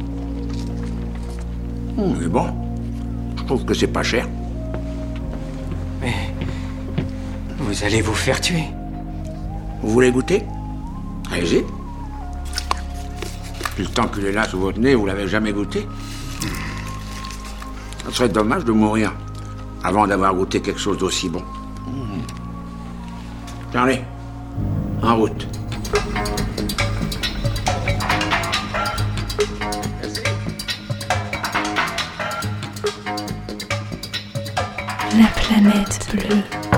Hum, 1.96 2.16
mais 2.20 2.28
bon. 2.28 2.48
Je 3.38 3.44
trouve 3.44 3.66
que 3.66 3.76
c'est 3.76 3.88
pas 3.88 4.04
cher. 4.04 4.28
Mais. 6.02 6.34
Vous 7.60 7.84
allez 7.84 8.02
vous 8.02 8.16
faire 8.16 8.42
tuer. 8.42 8.64
Vous 9.84 9.92
voulez 9.92 10.12
goûter? 10.12 10.44
Allez-y. 11.32 11.64
Le 13.80 13.86
temps 13.86 14.10
qu'il 14.10 14.26
est 14.26 14.34
là 14.34 14.44
sous 14.44 14.60
votre 14.60 14.78
nez, 14.78 14.94
vous 14.94 15.06
l'avez 15.06 15.26
jamais 15.26 15.54
goûté 15.54 15.88
Ça 18.04 18.12
serait 18.12 18.28
dommage 18.28 18.66
de 18.66 18.74
mourir 18.74 19.14
avant 19.86 20.06
d'avoir 20.06 20.34
goûté 20.34 20.62
quelque 20.62 20.82
chose 20.82 20.98
d'aussi 20.98 21.30
bon. 21.30 21.42
Mmh. 21.88 23.78
Allez, 23.78 24.02
en 25.02 25.16
route. 25.16 25.48
La 35.18 35.28
planète 35.42 36.10
bleue. 36.12 36.69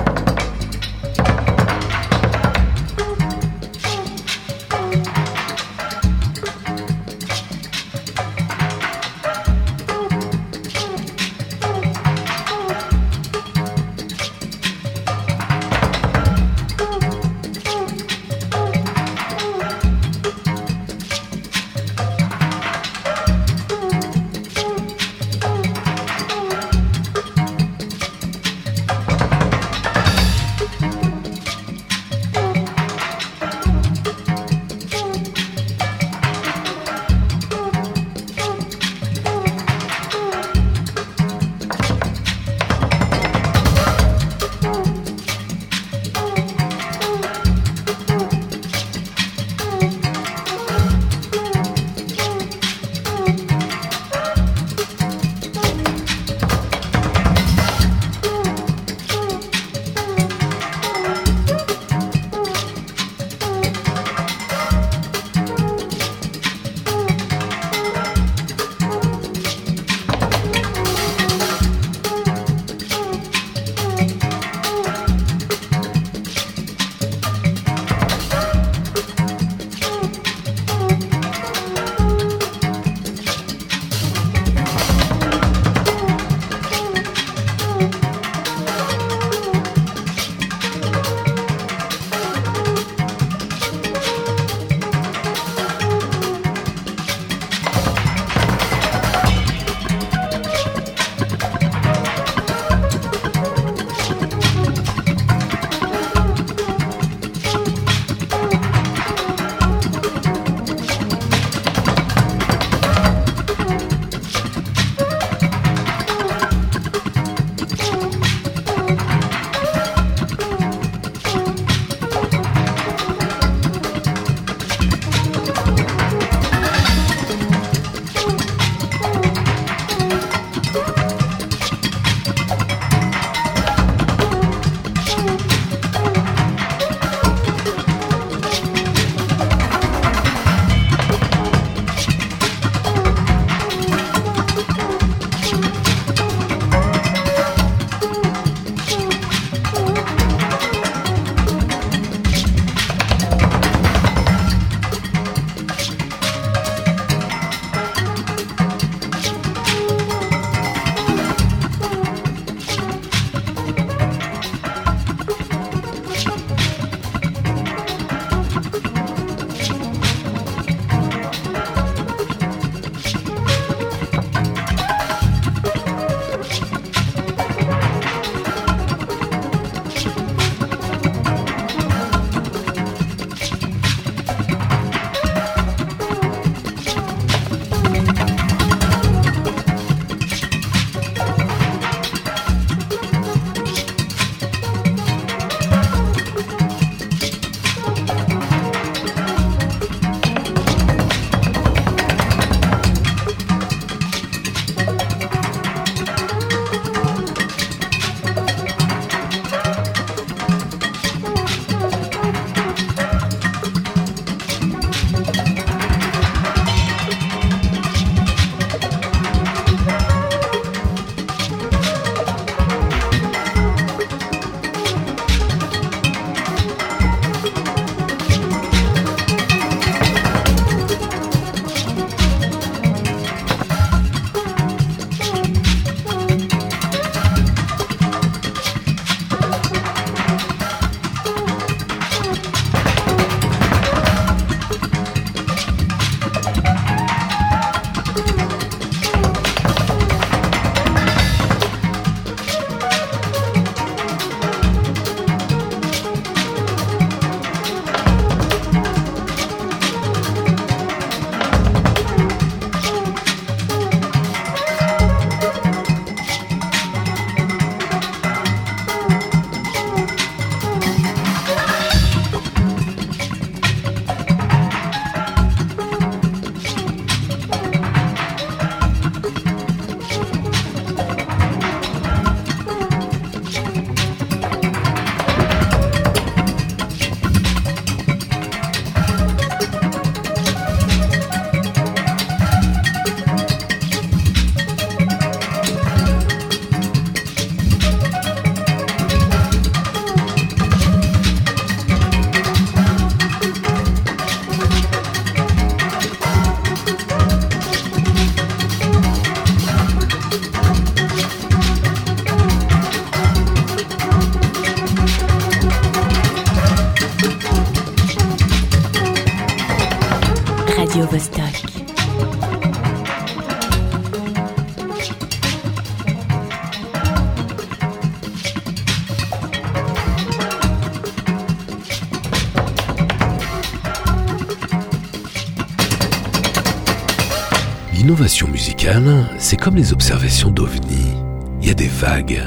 L'innovation 338.12 338.48
musicale, 338.48 339.24
c'est 339.38 339.56
comme 339.56 339.76
les 339.76 339.94
observations 339.94 340.50
d'OVNI. 340.50 341.14
Il 341.62 341.68
y 341.68 341.70
a 341.70 341.74
des 341.74 341.88
vagues, 341.88 342.42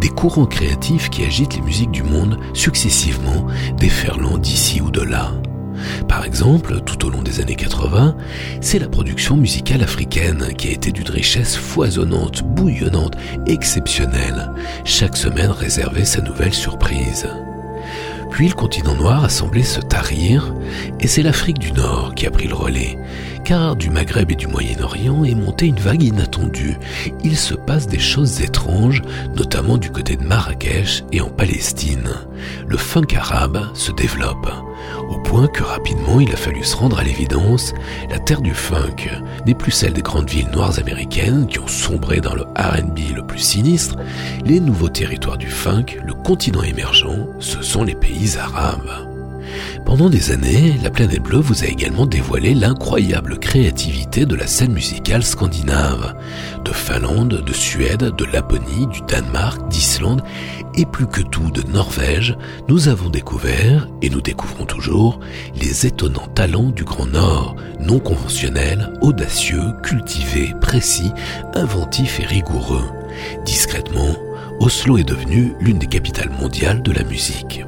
des 0.00 0.08
courants 0.08 0.46
créatifs 0.46 1.10
qui 1.10 1.22
agitent 1.22 1.54
les 1.54 1.60
musiques 1.60 1.90
du 1.90 2.02
monde 2.02 2.38
successivement, 2.54 3.46
déferlant 3.76 4.38
d'ici 4.38 4.80
ou 4.80 4.90
de 4.90 5.02
là. 5.02 5.34
Par 6.08 6.24
exemple, 6.24 6.80
tout 6.80 7.04
au 7.04 7.10
long 7.10 7.20
des 7.20 7.40
années 7.40 7.56
80, 7.56 8.16
c'est 8.62 8.78
la 8.78 8.88
production 8.88 9.36
musicale 9.36 9.82
africaine 9.82 10.54
qui 10.56 10.68
a 10.68 10.72
été 10.72 10.92
d'une 10.92 11.10
richesse 11.10 11.56
foisonnante, 11.56 12.42
bouillonnante, 12.42 13.18
exceptionnelle. 13.46 14.50
Chaque 14.86 15.18
semaine 15.18 15.50
réservait 15.50 16.06
sa 16.06 16.22
nouvelle 16.22 16.54
surprise. 16.54 17.28
Puis 18.30 18.48
le 18.48 18.54
continent 18.54 18.94
noir 18.94 19.24
a 19.24 19.28
semblé 19.28 19.62
se 19.62 19.80
tarir, 19.80 20.54
et 21.00 21.06
c'est 21.06 21.22
l'Afrique 21.22 21.58
du 21.58 21.70
Nord 21.72 22.14
qui 22.14 22.26
a 22.26 22.30
pris 22.30 22.48
le 22.48 22.54
relais, 22.54 22.96
car 23.44 23.76
du 23.76 23.90
Maghreb 23.90 24.30
et 24.30 24.36
du 24.36 24.46
Moyen-Orient 24.46 25.24
est 25.24 25.34
montée 25.34 25.66
une 25.66 25.78
vague 25.78 26.02
inattendue. 26.02 26.78
Il 27.24 27.36
se 27.36 27.54
passe 27.54 27.86
des 27.86 27.98
choses 27.98 28.40
étranges, 28.40 29.02
notamment 29.36 29.78
du 29.78 29.90
côté 29.90 30.16
de 30.16 30.24
Marrakech 30.24 31.04
et 31.12 31.20
en 31.20 31.28
Palestine. 31.28 32.10
Le 32.66 32.76
funk 32.76 33.14
arabe 33.16 33.68
se 33.74 33.92
développe, 33.92 34.50
au 35.08 35.18
point 35.18 35.46
que 35.46 35.62
rapidement 35.62 36.20
il 36.20 36.32
a 36.32 36.36
fallu 36.36 36.64
se 36.64 36.76
rendre 36.76 36.98
à 36.98 37.04
l'évidence, 37.04 37.74
la 38.10 38.18
terre 38.18 38.42
du 38.42 38.54
funk 38.54 39.10
n'est 39.46 39.54
plus 39.54 39.72
celle 39.72 39.92
des 39.92 40.02
grandes 40.02 40.30
villes 40.30 40.50
noires 40.52 40.78
américaines 40.78 41.46
qui 41.46 41.58
ont 41.58 41.68
sombré 41.68 42.20
dans 42.20 42.34
le 42.34 42.42
RB 42.42 43.14
le 43.14 43.26
plus 43.26 43.38
sinistre, 43.38 43.96
les 44.44 44.60
nouveaux 44.60 44.88
territoires 44.88 45.38
du 45.38 45.48
funk, 45.48 45.86
le 46.04 46.14
continent 46.14 46.62
émergent, 46.62 47.26
ce 47.40 47.62
sont 47.62 47.84
les 47.84 47.94
pays 47.94 48.36
arabes. 48.38 49.11
Pendant 49.92 50.08
des 50.08 50.30
années, 50.30 50.78
la 50.82 50.88
planète 50.88 51.22
bleue 51.22 51.40
vous 51.40 51.64
a 51.64 51.66
également 51.66 52.06
dévoilé 52.06 52.54
l'incroyable 52.54 53.38
créativité 53.38 54.24
de 54.24 54.34
la 54.34 54.46
scène 54.46 54.72
musicale 54.72 55.22
scandinave. 55.22 56.16
De 56.64 56.72
Finlande, 56.72 57.44
de 57.44 57.52
Suède, 57.52 58.10
de 58.16 58.24
Laponie, 58.24 58.86
du 58.86 59.02
Danemark, 59.02 59.68
d'Islande 59.68 60.22
et 60.76 60.86
plus 60.86 61.06
que 61.06 61.20
tout 61.20 61.50
de 61.50 61.60
Norvège, 61.70 62.38
nous 62.70 62.88
avons 62.88 63.10
découvert, 63.10 63.86
et 64.00 64.08
nous 64.08 64.22
découvrons 64.22 64.64
toujours, 64.64 65.20
les 65.54 65.84
étonnants 65.84 66.28
talents 66.28 66.70
du 66.70 66.84
Grand 66.84 67.08
Nord, 67.08 67.56
non 67.78 67.98
conventionnels, 67.98 68.94
audacieux, 69.02 69.74
cultivés, 69.82 70.54
précis, 70.62 71.12
inventifs 71.52 72.18
et 72.18 72.24
rigoureux. 72.24 72.88
Discrètement, 73.44 74.16
Oslo 74.58 74.96
est 74.96 75.04
devenu 75.04 75.52
l'une 75.60 75.78
des 75.78 75.86
capitales 75.86 76.32
mondiales 76.40 76.82
de 76.82 76.92
la 76.92 77.04
musique. 77.04 77.66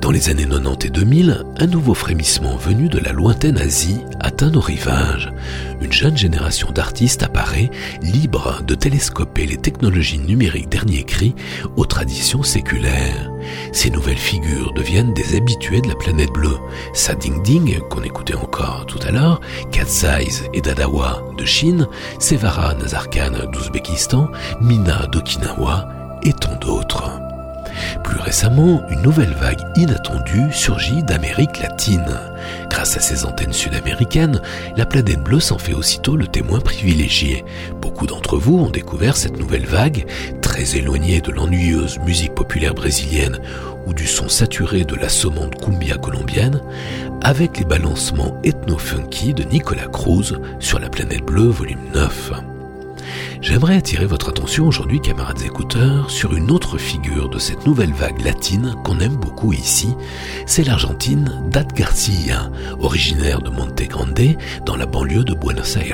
Dans 0.00 0.10
les 0.10 0.28
années 0.28 0.46
90 0.46 0.86
et 0.86 0.90
2000, 0.90 1.44
un 1.56 1.66
nouveau 1.66 1.94
frémissement 1.94 2.56
venu 2.56 2.88
de 2.88 2.98
la 2.98 3.12
lointaine 3.12 3.58
Asie 3.58 4.00
atteint 4.20 4.50
nos 4.50 4.60
rivages. 4.60 5.32
Une 5.80 5.92
jeune 5.92 6.16
génération 6.16 6.70
d'artistes 6.70 7.22
apparaît, 7.22 7.70
libre 8.02 8.62
de 8.66 8.74
télescoper 8.74 9.46
les 9.46 9.56
technologies 9.56 10.18
numériques 10.18 10.68
dernier 10.68 11.04
cri 11.04 11.34
aux 11.76 11.86
traditions 11.86 12.42
séculaires. 12.42 13.30
Ces 13.72 13.90
nouvelles 13.90 14.16
figures 14.16 14.72
deviennent 14.74 15.14
des 15.14 15.36
habitués 15.36 15.80
de 15.80 15.88
la 15.88 15.94
planète 15.94 16.32
bleue. 16.32 16.58
Sa 16.92 17.14
Ding 17.14 17.42
Ding, 17.42 17.78
qu'on 17.88 18.02
écoutait 18.02 18.34
encore 18.34 18.86
tout 18.86 19.00
à 19.06 19.10
l'heure, 19.10 19.40
Cat 19.72 19.86
et 20.52 20.60
Dadawa 20.60 21.22
de 21.36 21.44
Chine, 21.44 21.86
Sevara 22.18 22.74
Nazarkhan 22.74 23.50
d'Ouzbékistan, 23.52 24.28
Mina 24.60 25.06
d'Okinawa 25.06 25.88
et 26.22 26.32
tant 26.32 26.56
d'autres. 26.60 27.33
Plus 28.02 28.18
récemment, 28.20 28.82
une 28.88 29.02
nouvelle 29.02 29.34
vague 29.34 29.62
inattendue 29.76 30.52
surgit 30.52 31.02
d'Amérique 31.02 31.60
latine. 31.60 32.18
Grâce 32.70 32.96
à 32.96 33.00
ses 33.00 33.24
antennes 33.24 33.52
sud-américaines, 33.52 34.40
la 34.76 34.86
planète 34.86 35.22
bleue 35.22 35.40
s'en 35.40 35.58
fait 35.58 35.74
aussitôt 35.74 36.16
le 36.16 36.26
témoin 36.26 36.60
privilégié. 36.60 37.44
Beaucoup 37.80 38.06
d'entre 38.06 38.36
vous 38.36 38.58
ont 38.58 38.70
découvert 38.70 39.16
cette 39.16 39.38
nouvelle 39.38 39.66
vague, 39.66 40.06
très 40.42 40.76
éloignée 40.76 41.20
de 41.20 41.30
l'ennuyeuse 41.30 41.98
musique 42.00 42.34
populaire 42.34 42.74
brésilienne 42.74 43.38
ou 43.86 43.94
du 43.94 44.06
son 44.06 44.28
saturé 44.28 44.84
de 44.84 44.94
la 44.94 45.08
saumante 45.08 45.60
cumbia 45.60 45.96
colombienne, 45.96 46.60
avec 47.22 47.58
les 47.58 47.64
balancements 47.64 48.38
ethno-funky 48.44 49.34
de 49.34 49.44
Nicolas 49.44 49.88
Cruz 49.88 50.38
sur 50.58 50.78
la 50.78 50.88
planète 50.88 51.24
bleue 51.24 51.48
volume 51.48 51.90
9. 51.94 52.53
J'aimerais 53.40 53.76
attirer 53.76 54.06
votre 54.06 54.30
attention 54.30 54.66
aujourd'hui, 54.66 55.00
camarades 55.00 55.42
écouteurs, 55.42 56.10
sur 56.10 56.34
une 56.34 56.50
autre 56.50 56.78
figure 56.78 57.28
de 57.28 57.38
cette 57.38 57.66
nouvelle 57.66 57.92
vague 57.92 58.20
latine 58.24 58.74
qu'on 58.84 59.00
aime 59.00 59.16
beaucoup 59.16 59.52
ici. 59.52 59.94
C'est 60.46 60.64
l'Argentine 60.64 61.42
Dat 61.50 61.68
Garcia, 61.74 62.50
originaire 62.78 63.42
de 63.42 63.50
Monte 63.50 63.82
Grande, 63.88 64.36
dans 64.64 64.76
la 64.76 64.86
banlieue 64.86 65.24
de 65.24 65.34
Buenos 65.34 65.76
Aires, 65.76 65.84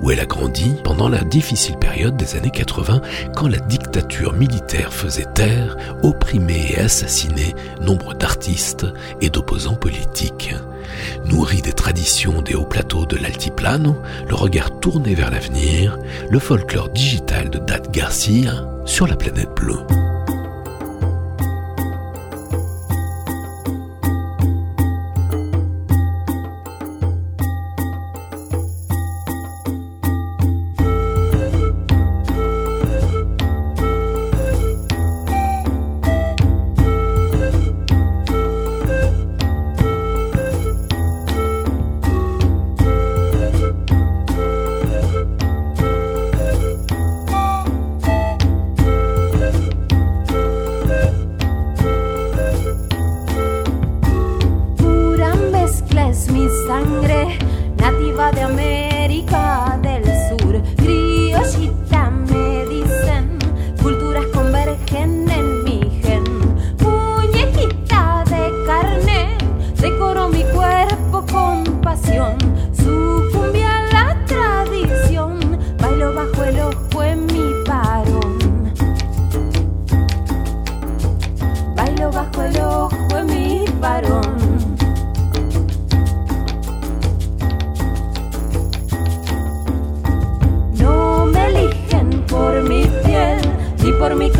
où 0.00 0.10
elle 0.10 0.20
a 0.20 0.26
grandi 0.26 0.74
pendant 0.82 1.08
la 1.08 1.22
difficile 1.24 1.76
période 1.76 2.16
des 2.16 2.36
années 2.36 2.50
80, 2.50 3.00
quand 3.36 3.48
la 3.48 3.58
dictature 3.58 4.32
militaire 4.32 4.92
faisait 4.92 5.26
taire, 5.34 5.76
opprimait 6.02 6.72
et 6.72 6.78
assassinait 6.78 7.54
nombre 7.80 8.14
d'artistes 8.14 8.86
et 9.20 9.30
d'opposants 9.30 9.74
politiques. 9.74 10.54
Nourri 11.26 11.62
des 11.62 11.72
traditions 11.72 12.42
des 12.42 12.54
hauts 12.54 12.64
plateaux 12.64 13.06
de 13.06 13.16
l'altiplano, 13.16 13.96
le 14.28 14.34
regard 14.34 14.80
tourné 14.80 15.14
vers 15.14 15.30
l'avenir, 15.30 15.98
le 16.30 16.38
folklore 16.38 16.90
digital 16.90 17.50
de 17.50 17.58
Dat 17.58 17.90
Garcia 17.90 18.66
sur 18.84 19.06
la 19.06 19.16
planète 19.16 19.50
bleue. 19.54 20.11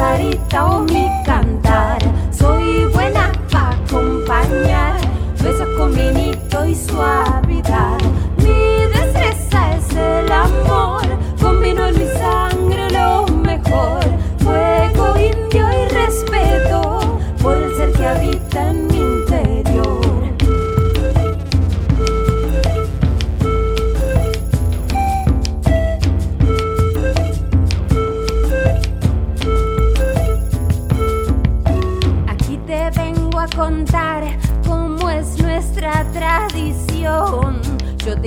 Carita 0.02 0.64
o 0.66 0.80
mi 0.80 1.06
cantar. 1.24 1.98
Soy 2.32 2.86
buena 2.86 3.30
para 3.52 3.70
acompañar, 3.70 5.00
besos 5.40 5.68
con 5.76 5.94
vinito 5.94 6.66
y 6.66 6.74
suavidad. 6.74 7.98
Mi 8.38 8.62
destreza 8.96 9.76
es 9.76 9.88
el 9.94 10.32
amor, 10.32 11.04
combino 11.40 11.86
en 11.86 11.98
mi 12.00 12.08
sangre 12.18 12.90
lo 12.90 13.26
mejor. 13.48 14.02
Fuego 14.42 15.06
indio 15.30 15.66
y 15.80 15.88
respeto 16.00 17.00
por 17.40 17.56
el 17.56 17.76
ser 17.76 17.92
que 17.92 18.06
habita 18.06 18.41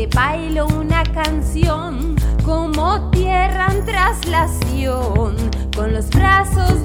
te 0.08 0.16
bailo 0.16 0.68
una 0.68 1.04
canción 1.04 2.16
como 2.44 3.10
tierra 3.12 3.68
en 3.72 3.86
traslación. 3.86 5.36
Con 5.76 5.94
los 5.94 6.10
brazos 6.10 6.85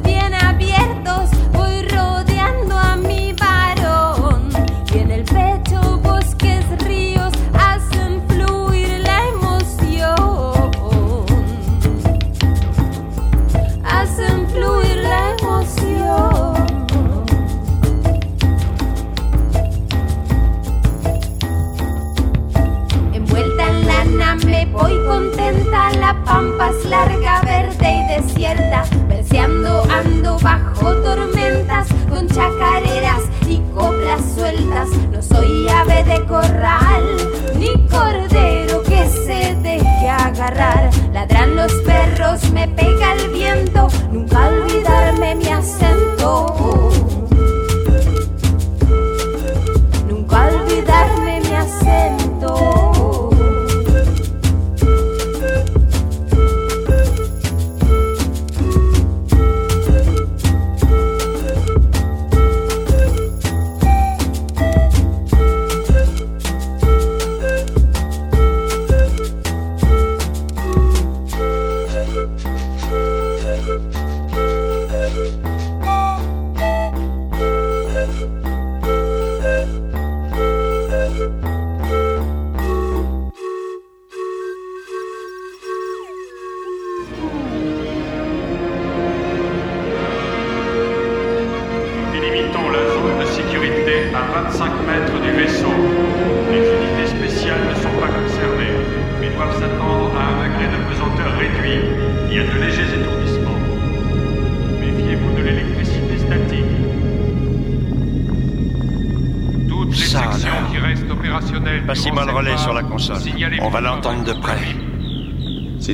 larga, 26.84 27.40
verde 27.42 27.92
y 27.92 28.20
desierta. 28.20 28.84
Verseando 29.08 29.82
ando 29.90 30.38
bajo 30.38 30.94
tormentas, 30.96 31.88
con 32.08 32.28
chacareras 32.28 33.22
y 33.48 33.58
coplas 33.74 34.20
sueltas. 34.34 34.88
No 35.12 35.22
soy 35.22 35.68
ave 35.68 36.04
de 36.04 36.24
corral, 36.26 37.04
ni 37.58 37.72
cordero 37.88 38.82
que 38.82 39.06
se 39.08 39.54
deje 39.56 40.08
agarrar. 40.08 40.90
Ladran 41.12 41.56
los 41.56 41.72
perros, 41.82 42.50
me 42.50 42.68
pega 42.68 43.14
el 43.14 43.30
viento, 43.30 43.88
nunca 44.12 44.48
olvidarme 44.48 45.34
mi 45.34 45.48
acento. 45.48 47.09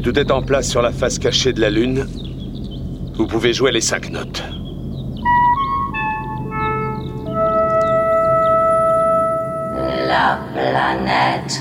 Tout 0.06 0.20
est 0.20 0.30
en 0.30 0.40
place 0.40 0.68
sur 0.68 0.82
la 0.82 0.92
face 0.92 1.18
cachée 1.18 1.52
de 1.52 1.60
la 1.60 1.68
Lune, 1.68 2.06
vous 3.16 3.26
pouvez 3.26 3.52
jouer 3.52 3.72
les 3.72 3.80
cinq 3.80 4.08
notes. 4.10 4.40
La 10.06 10.38
planète. 10.54 11.60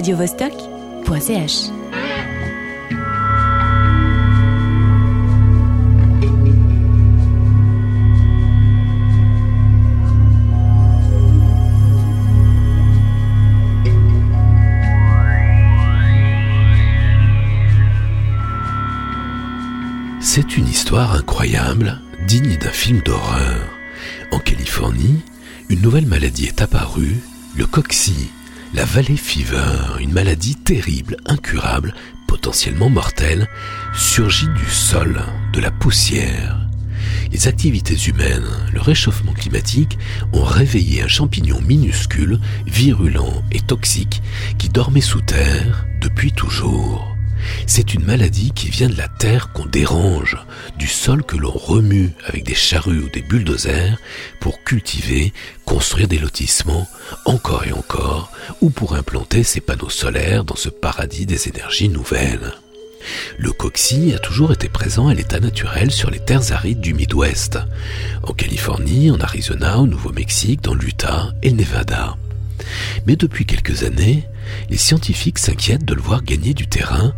radiovostok.ch 0.00 1.68
C'est 20.22 20.56
une 20.56 20.66
histoire 20.66 21.14
incroyable, 21.14 22.00
digne 22.26 22.56
d'un 22.56 22.70
film 22.70 23.00
d'horreur. 23.02 23.68
En 24.32 24.38
Californie, 24.38 25.20
une 25.68 25.82
nouvelle 25.82 26.06
maladie 26.06 26.46
est 26.46 26.62
apparue, 26.62 27.20
le 27.54 27.66
cocci, 27.66 28.30
la 28.74 28.84
valley 28.84 29.16
fever, 29.16 29.98
une 30.00 30.12
maladie 30.12 30.54
terrible, 30.54 31.16
incurable, 31.26 31.94
potentiellement 32.28 32.88
mortelle, 32.88 33.48
surgit 33.96 34.48
du 34.48 34.70
sol, 34.70 35.20
de 35.52 35.60
la 35.60 35.70
poussière. 35.70 36.66
Les 37.32 37.48
activités 37.48 37.96
humaines, 38.08 38.48
le 38.72 38.80
réchauffement 38.80 39.32
climatique 39.32 39.98
ont 40.32 40.44
réveillé 40.44 41.02
un 41.02 41.08
champignon 41.08 41.60
minuscule, 41.60 42.38
virulent 42.66 43.42
et 43.52 43.60
toxique 43.60 44.22
qui 44.58 44.68
dormait 44.68 45.00
sous 45.00 45.20
terre 45.20 45.86
depuis 46.00 46.32
toujours. 46.32 46.89
C'est 47.72 47.94
une 47.94 48.04
maladie 48.04 48.50
qui 48.50 48.68
vient 48.68 48.88
de 48.88 48.96
la 48.96 49.06
terre 49.06 49.52
qu'on 49.52 49.64
dérange, 49.64 50.36
du 50.76 50.88
sol 50.88 51.22
que 51.22 51.36
l'on 51.36 51.52
remue 51.52 52.10
avec 52.26 52.42
des 52.42 52.56
charrues 52.56 52.98
ou 52.98 53.08
des 53.10 53.22
bulldozers 53.22 53.96
pour 54.40 54.64
cultiver, 54.64 55.32
construire 55.66 56.08
des 56.08 56.18
lotissements, 56.18 56.88
encore 57.26 57.64
et 57.64 57.72
encore, 57.72 58.32
ou 58.60 58.70
pour 58.70 58.96
implanter 58.96 59.44
ses 59.44 59.60
panneaux 59.60 59.88
solaires 59.88 60.42
dans 60.42 60.56
ce 60.56 60.68
paradis 60.68 61.26
des 61.26 61.46
énergies 61.46 61.88
nouvelles. 61.88 62.54
Le 63.38 63.52
cocci 63.52 64.12
a 64.14 64.18
toujours 64.18 64.50
été 64.50 64.68
présent 64.68 65.06
à 65.06 65.14
l'état 65.14 65.38
naturel 65.38 65.92
sur 65.92 66.10
les 66.10 66.18
terres 66.18 66.50
arides 66.50 66.80
du 66.80 66.92
Midwest, 66.92 67.60
en 68.24 68.32
Californie, 68.32 69.12
en 69.12 69.20
Arizona, 69.20 69.78
au 69.78 69.86
Nouveau-Mexique, 69.86 70.62
dans 70.62 70.74
l'Utah 70.74 71.32
et 71.44 71.50
le 71.50 71.56
Nevada. 71.58 72.16
Mais 73.06 73.14
depuis 73.14 73.46
quelques 73.46 73.84
années, 73.84 74.24
les 74.68 74.76
scientifiques 74.76 75.38
s'inquiètent 75.38 75.84
de 75.84 75.94
le 75.94 76.02
voir 76.02 76.24
gagner 76.24 76.52
du 76.52 76.66
terrain, 76.66 77.14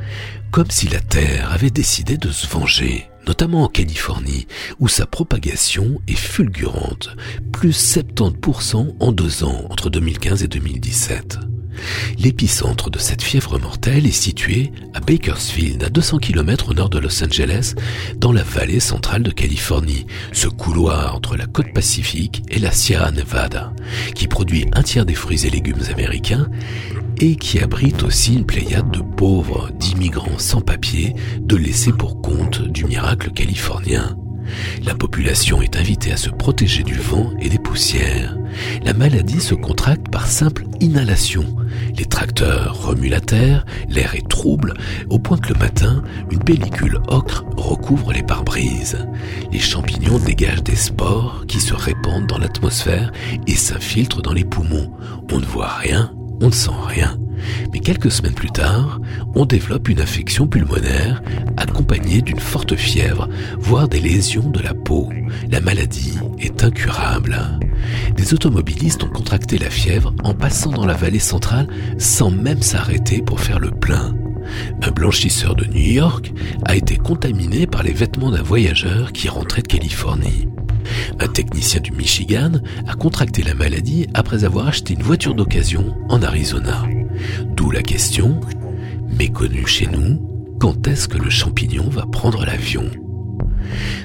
comme 0.52 0.70
si 0.70 0.86
la 0.86 1.00
Terre 1.00 1.50
avait 1.50 1.70
décidé 1.70 2.18
de 2.18 2.30
se 2.30 2.46
venger, 2.46 3.08
notamment 3.26 3.64
en 3.64 3.68
Californie, 3.68 4.46
où 4.80 4.86
sa 4.86 5.06
propagation 5.06 6.02
est 6.06 6.14
fulgurante, 6.14 7.16
plus 7.52 7.96
70% 7.96 8.96
en 9.00 9.12
deux 9.12 9.44
ans 9.44 9.64
entre 9.70 9.88
2015 9.88 10.42
et 10.42 10.48
2017. 10.48 11.38
L'épicentre 12.18 12.90
de 12.90 12.98
cette 12.98 13.22
fièvre 13.22 13.58
mortelle 13.58 14.06
est 14.06 14.12
situé 14.12 14.72
à 14.92 15.00
Bakersfield, 15.00 15.82
à 15.84 15.88
200 15.88 16.18
km 16.18 16.70
au 16.70 16.74
nord 16.74 16.90
de 16.90 16.98
Los 16.98 17.24
Angeles, 17.24 17.74
dans 18.18 18.32
la 18.32 18.42
vallée 18.42 18.80
centrale 18.80 19.22
de 19.22 19.30
Californie, 19.30 20.06
ce 20.32 20.48
couloir 20.48 21.16
entre 21.16 21.36
la 21.36 21.46
côte 21.46 21.72
pacifique 21.72 22.42
et 22.50 22.58
la 22.58 22.72
Sierra 22.72 23.10
Nevada, 23.10 23.72
qui 24.14 24.28
produit 24.28 24.66
un 24.74 24.82
tiers 24.82 25.06
des 25.06 25.14
fruits 25.14 25.46
et 25.46 25.50
légumes 25.50 25.82
américains 25.90 26.46
et 27.20 27.36
qui 27.36 27.58
abrite 27.58 28.02
aussi 28.02 28.34
une 28.34 28.46
pléiade 28.46 28.90
de 28.90 29.00
pauvres, 29.00 29.70
d'immigrants 29.78 30.38
sans 30.38 30.60
papier, 30.60 31.14
de 31.40 31.56
laissés 31.56 31.92
pour 31.92 32.20
compte 32.20 32.62
du 32.62 32.84
miracle 32.84 33.30
californien. 33.30 34.16
La 34.84 34.94
population 34.94 35.62
est 35.62 35.76
invitée 35.76 36.12
à 36.12 36.16
se 36.16 36.30
protéger 36.30 36.82
du 36.82 36.94
vent 36.94 37.32
et 37.40 37.48
des 37.48 37.58
poussières. 37.58 38.36
La 38.84 38.92
maladie 38.92 39.40
se 39.40 39.54
contracte 39.54 40.10
par 40.10 40.26
simple 40.26 40.64
inhalation. 40.80 41.44
Les 41.96 42.04
tracteurs 42.04 42.86
remuent 42.86 43.08
la 43.08 43.20
terre, 43.20 43.64
l'air 43.88 44.14
est 44.14 44.28
trouble, 44.28 44.74
au 45.08 45.18
point 45.18 45.38
que 45.38 45.52
le 45.52 45.58
matin, 45.58 46.02
une 46.30 46.42
pellicule 46.42 46.98
ocre 47.08 47.44
recouvre 47.56 48.12
les 48.12 48.22
pare-brises. 48.22 49.06
Les 49.52 49.58
champignons 49.58 50.18
dégagent 50.18 50.64
des 50.64 50.76
spores 50.76 51.44
qui 51.46 51.60
se 51.60 51.74
répandent 51.74 52.26
dans 52.26 52.38
l'atmosphère 52.38 53.12
et 53.46 53.54
s'infiltrent 53.54 54.22
dans 54.22 54.32
les 54.32 54.44
poumons. 54.44 54.92
On 55.30 55.38
ne 55.38 55.46
voit 55.46 55.74
rien, 55.76 56.12
on 56.42 56.48
ne 56.48 56.52
sent 56.52 56.70
rien. 56.88 57.18
Mais 57.72 57.78
quelques 57.78 58.10
semaines 58.10 58.34
plus 58.34 58.50
tard, 58.50 59.00
on 59.34 59.46
développe 59.46 59.88
une 59.88 60.00
infection 60.00 60.46
pulmonaire 60.46 61.22
accompagnée 61.56 62.20
d'une 62.20 62.38
forte 62.38 62.76
fièvre, 62.76 63.28
voire 63.58 63.88
des 63.88 64.00
lésions 64.00 64.50
de 64.50 64.60
la 64.60 64.74
peau. 64.74 65.08
La 65.50 65.60
maladie 65.60 66.18
est 66.38 66.62
incurable. 66.62 67.38
Des 68.16 68.34
automobilistes 68.34 69.02
ont 69.04 69.08
contracté 69.08 69.58
la 69.58 69.70
fièvre 69.70 70.14
en 70.24 70.34
passant 70.34 70.70
dans 70.70 70.86
la 70.86 70.94
vallée 70.94 71.18
centrale 71.18 71.68
sans 71.98 72.30
même 72.30 72.62
s'arrêter 72.62 73.22
pour 73.22 73.40
faire 73.40 73.58
le 73.58 73.70
plein. 73.70 74.14
Un 74.82 74.90
blanchisseur 74.90 75.54
de 75.54 75.64
New 75.64 75.92
York 75.92 76.32
a 76.64 76.76
été 76.76 76.96
contaminé 76.96 77.66
par 77.66 77.82
les 77.82 77.92
vêtements 77.92 78.30
d'un 78.30 78.42
voyageur 78.42 79.12
qui 79.12 79.28
rentrait 79.28 79.62
de 79.62 79.68
Californie. 79.68 80.48
Un 81.20 81.28
technicien 81.28 81.80
du 81.80 81.92
Michigan 81.92 82.52
a 82.86 82.94
contracté 82.94 83.42
la 83.42 83.54
maladie 83.54 84.06
après 84.14 84.44
avoir 84.44 84.68
acheté 84.68 84.94
une 84.94 85.02
voiture 85.02 85.34
d'occasion 85.34 85.96
en 86.08 86.22
Arizona. 86.22 86.84
D'où 87.56 87.70
la 87.70 87.82
question, 87.82 88.40
méconnue 89.18 89.66
chez 89.66 89.86
nous, 89.86 90.20
quand 90.60 90.86
est-ce 90.86 91.08
que 91.08 91.18
le 91.18 91.30
champignon 91.30 91.88
va 91.88 92.06
prendre 92.06 92.44
l'avion? 92.44 92.84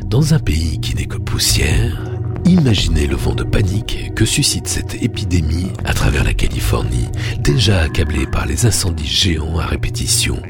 Dans 0.05 0.33
un 0.33 0.39
pays 0.39 0.79
qui 0.79 0.95
n'est 0.95 1.05
que 1.05 1.17
poussière, 1.17 2.01
Imaginez 2.47 3.07
le 3.07 3.17
vent 3.17 3.35
de 3.35 3.43
panique 3.43 4.13
que 4.15 4.23
suscite 4.23 4.69
cette 4.69 5.03
épidémie 5.03 5.67
à 5.83 5.93
travers 5.93 6.23
la 6.23 6.33
Californie, 6.33 7.09
déjà 7.41 7.81
accablée 7.81 8.25
par 8.25 8.45
les 8.45 8.65
incendies 8.65 9.05
géants 9.05 9.59
à 9.59 9.65
répétition. 9.65 10.41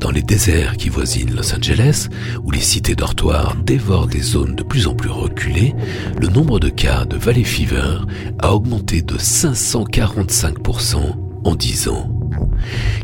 Dans 0.00 0.10
les 0.10 0.22
déserts 0.22 0.76
qui 0.76 0.88
voisinent 0.88 1.34
Los 1.34 1.54
Angeles, 1.54 2.08
où 2.42 2.50
les 2.50 2.60
cités 2.60 2.94
dortoirs 2.94 3.56
dévorent 3.64 4.06
des 4.06 4.22
zones 4.22 4.54
de 4.54 4.62
plus 4.62 4.86
en 4.86 4.94
plus 4.94 5.10
reculées, 5.10 5.74
le 6.20 6.28
nombre 6.28 6.60
de 6.60 6.68
cas 6.68 7.04
de 7.04 7.16
Valley 7.16 7.44
Fever 7.44 7.98
a 8.38 8.54
augmenté 8.54 9.02
de 9.02 9.16
545% 9.16 11.31
en 11.44 11.54
10 11.54 11.88
ans. 11.88 12.08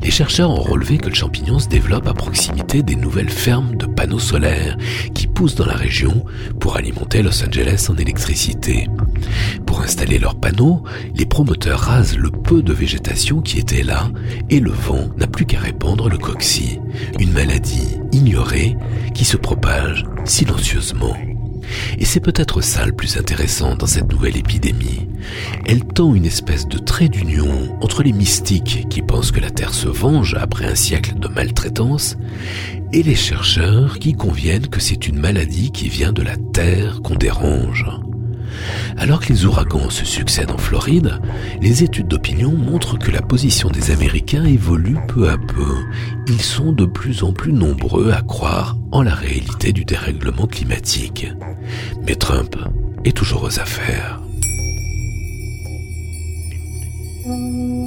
Les 0.03 0.11
chercheurs 0.11 0.51
ont 0.51 0.63
relevé 0.63 0.99
que 0.99 1.09
le 1.09 1.15
champignon 1.15 1.59
se 1.59 1.69
développe 1.69 2.07
à 2.07 2.15
proximité 2.15 2.83
des 2.83 2.97
nouvelles 2.97 3.31
fermes 3.31 3.77
de 3.77 3.87
panneaux 3.87 4.19
solaires 4.19 4.77
qui 5.15 5.27
poussent 5.27 5.57
dans 5.57 5.67
la 5.67 5.75
région 5.75 6.25
pour 6.61 6.77
alimenter 6.77 7.23
Los 7.23 7.45
Angeles 7.45 7.87
en 7.89 7.97
électricité. 7.97 8.89
Pour 9.67 9.81
installer 9.81 10.19
leurs 10.19 10.39
panneaux, 10.39 10.83
les 11.15 11.27
promoteurs 11.27 11.81
rasent 11.81 12.17
le 12.17 12.31
peu 12.31 12.63
de 12.63 12.73
végétation 12.73 13.41
qui 13.41 13.59
était 13.59 13.83
là 13.83 14.11
et 14.51 14.61
le 14.61 14.71
vent 14.71 15.09
n'a 15.17 15.27
plus 15.27 15.47
qu'à 15.47 15.59
répandre 15.59 16.09
le 16.09 16.19
cocci, 16.19 16.79
une 17.19 17.33
maladie 17.33 17.99
ignorée 18.13 18.77
qui 19.15 19.25
se 19.25 19.37
propage 19.37 20.05
silencieusement. 20.25 21.17
Et 21.99 22.05
c'est 22.05 22.21
peut-être 22.21 22.61
ça 22.61 22.87
le 22.87 22.93
plus 22.93 23.19
intéressant 23.19 23.75
dans 23.75 23.87
cette 23.87 24.11
nouvelle 24.11 24.37
épidémie. 24.37 25.08
Elle 25.67 25.85
tend 25.85 26.15
une 26.15 26.25
espèce 26.25 26.67
de 26.69 26.79
trait 26.79 27.09
d'union 27.09 27.77
entre 27.81 28.03
les 28.03 28.13
mystiques 28.13 28.87
qui 28.89 29.03
pensent 29.03 29.33
que 29.33 29.41
la 29.41 29.51
Terre 29.51 29.75
se 29.75 29.89
venge 29.89 30.35
après 30.39 30.67
un 30.67 30.75
siècle 30.75 31.19
de 31.19 31.29
maltraitance 31.29 32.17
et 32.93 33.03
les 33.03 33.15
chercheurs 33.15 33.99
qui 33.99 34.15
conviennent 34.15 34.69
que 34.69 34.81
c'est 34.81 35.09
une 35.09 35.19
maladie 35.19 35.71
qui 35.71 35.89
vient 35.89 36.13
de 36.13 36.23
la 36.23 36.37
Terre 36.37 37.01
qu'on 37.03 37.17
dérange. 37.17 37.85
Alors 38.97 39.21
que 39.21 39.33
les 39.33 39.45
ouragans 39.45 39.91
se 39.91 40.05
succèdent 40.05 40.51
en 40.51 40.59
Floride, 40.59 41.21
les 41.61 41.85
études 41.85 42.09
d'opinion 42.09 42.53
montrent 42.53 42.99
que 42.99 43.11
la 43.11 43.23
position 43.23 43.69
des 43.69 43.91
Américains 43.91 44.45
évolue 44.45 44.99
peu 45.07 45.29
à 45.29 45.39
peu. 45.39 45.77
Ils 46.27 46.41
sont 46.41 46.73
de 46.73 46.85
plus 46.85 47.23
en 47.23 47.33
plus 47.33 47.53
nombreux 47.53 48.11
à 48.11 48.23
croire 48.23 48.77
en 48.91 49.03
la 49.03 49.15
réalité 49.15 49.73
du 49.73 49.85
dérèglement 49.85 50.47
climatique. 50.47 51.29
Mais 52.07 52.17
Trump 52.17 52.57
est 53.05 53.17
toujours 53.17 53.45
aux 53.45 53.61
affaires. 53.61 54.21
La 57.29 57.78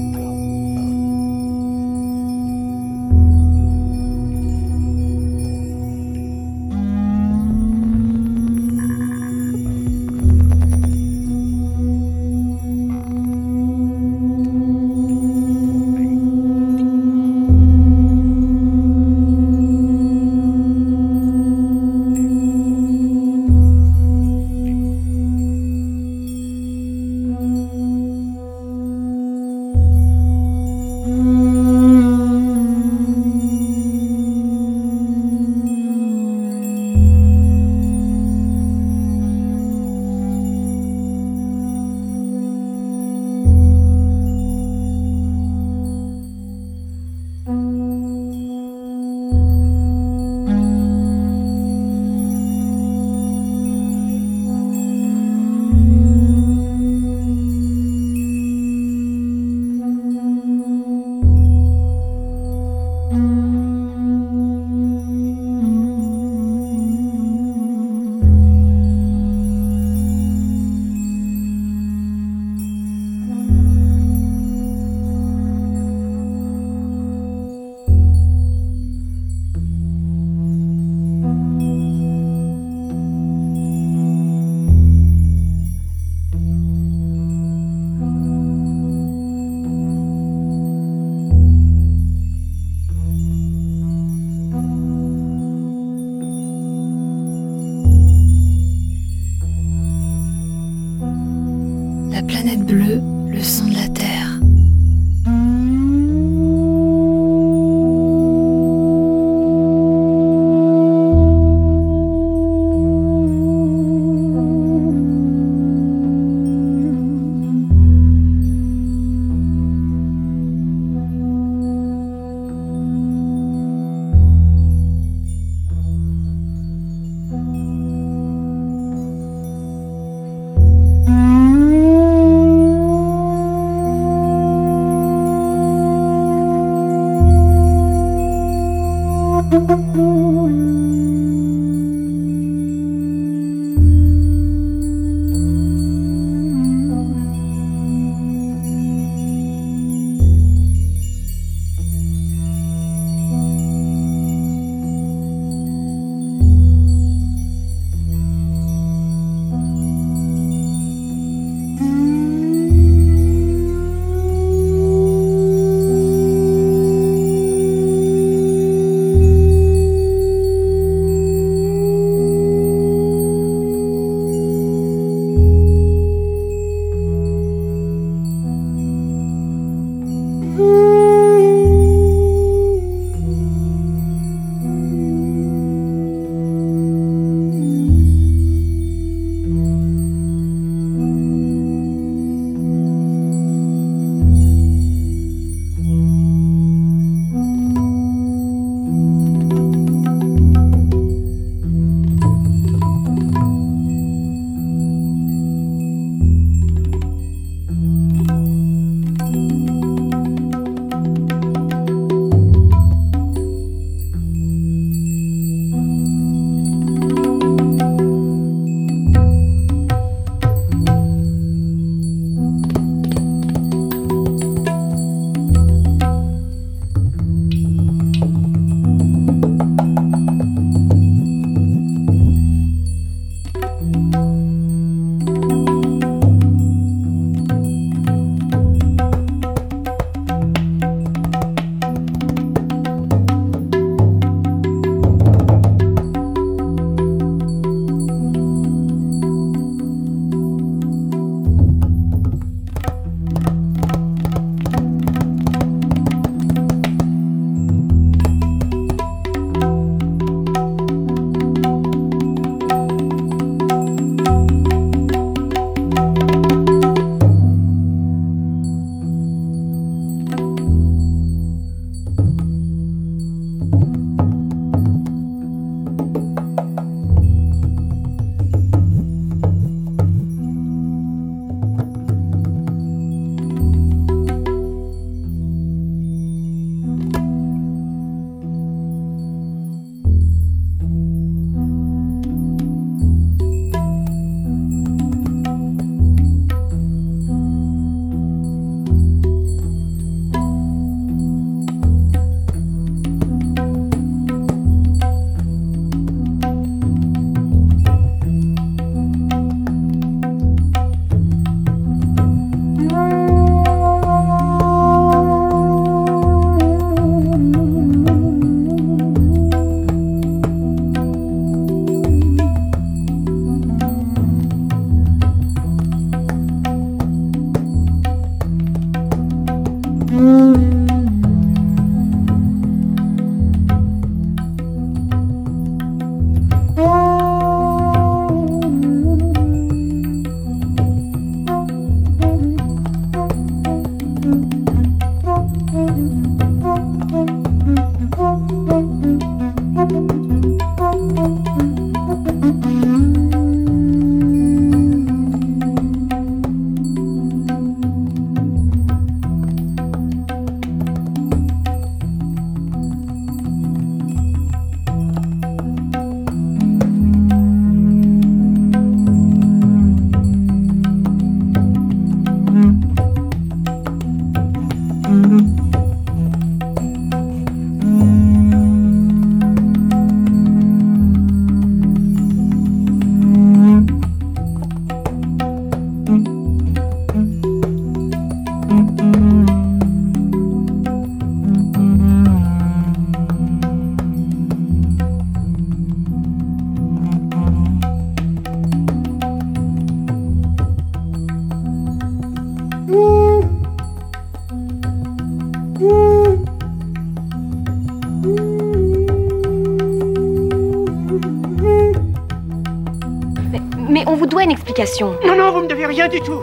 Explication. 414.72 415.18
Non, 415.26 415.36
non, 415.36 415.52
vous 415.52 415.62
me 415.62 415.68
devez 415.68 415.86
rien 415.86 416.08
du 416.08 416.22
tout. 416.22 416.42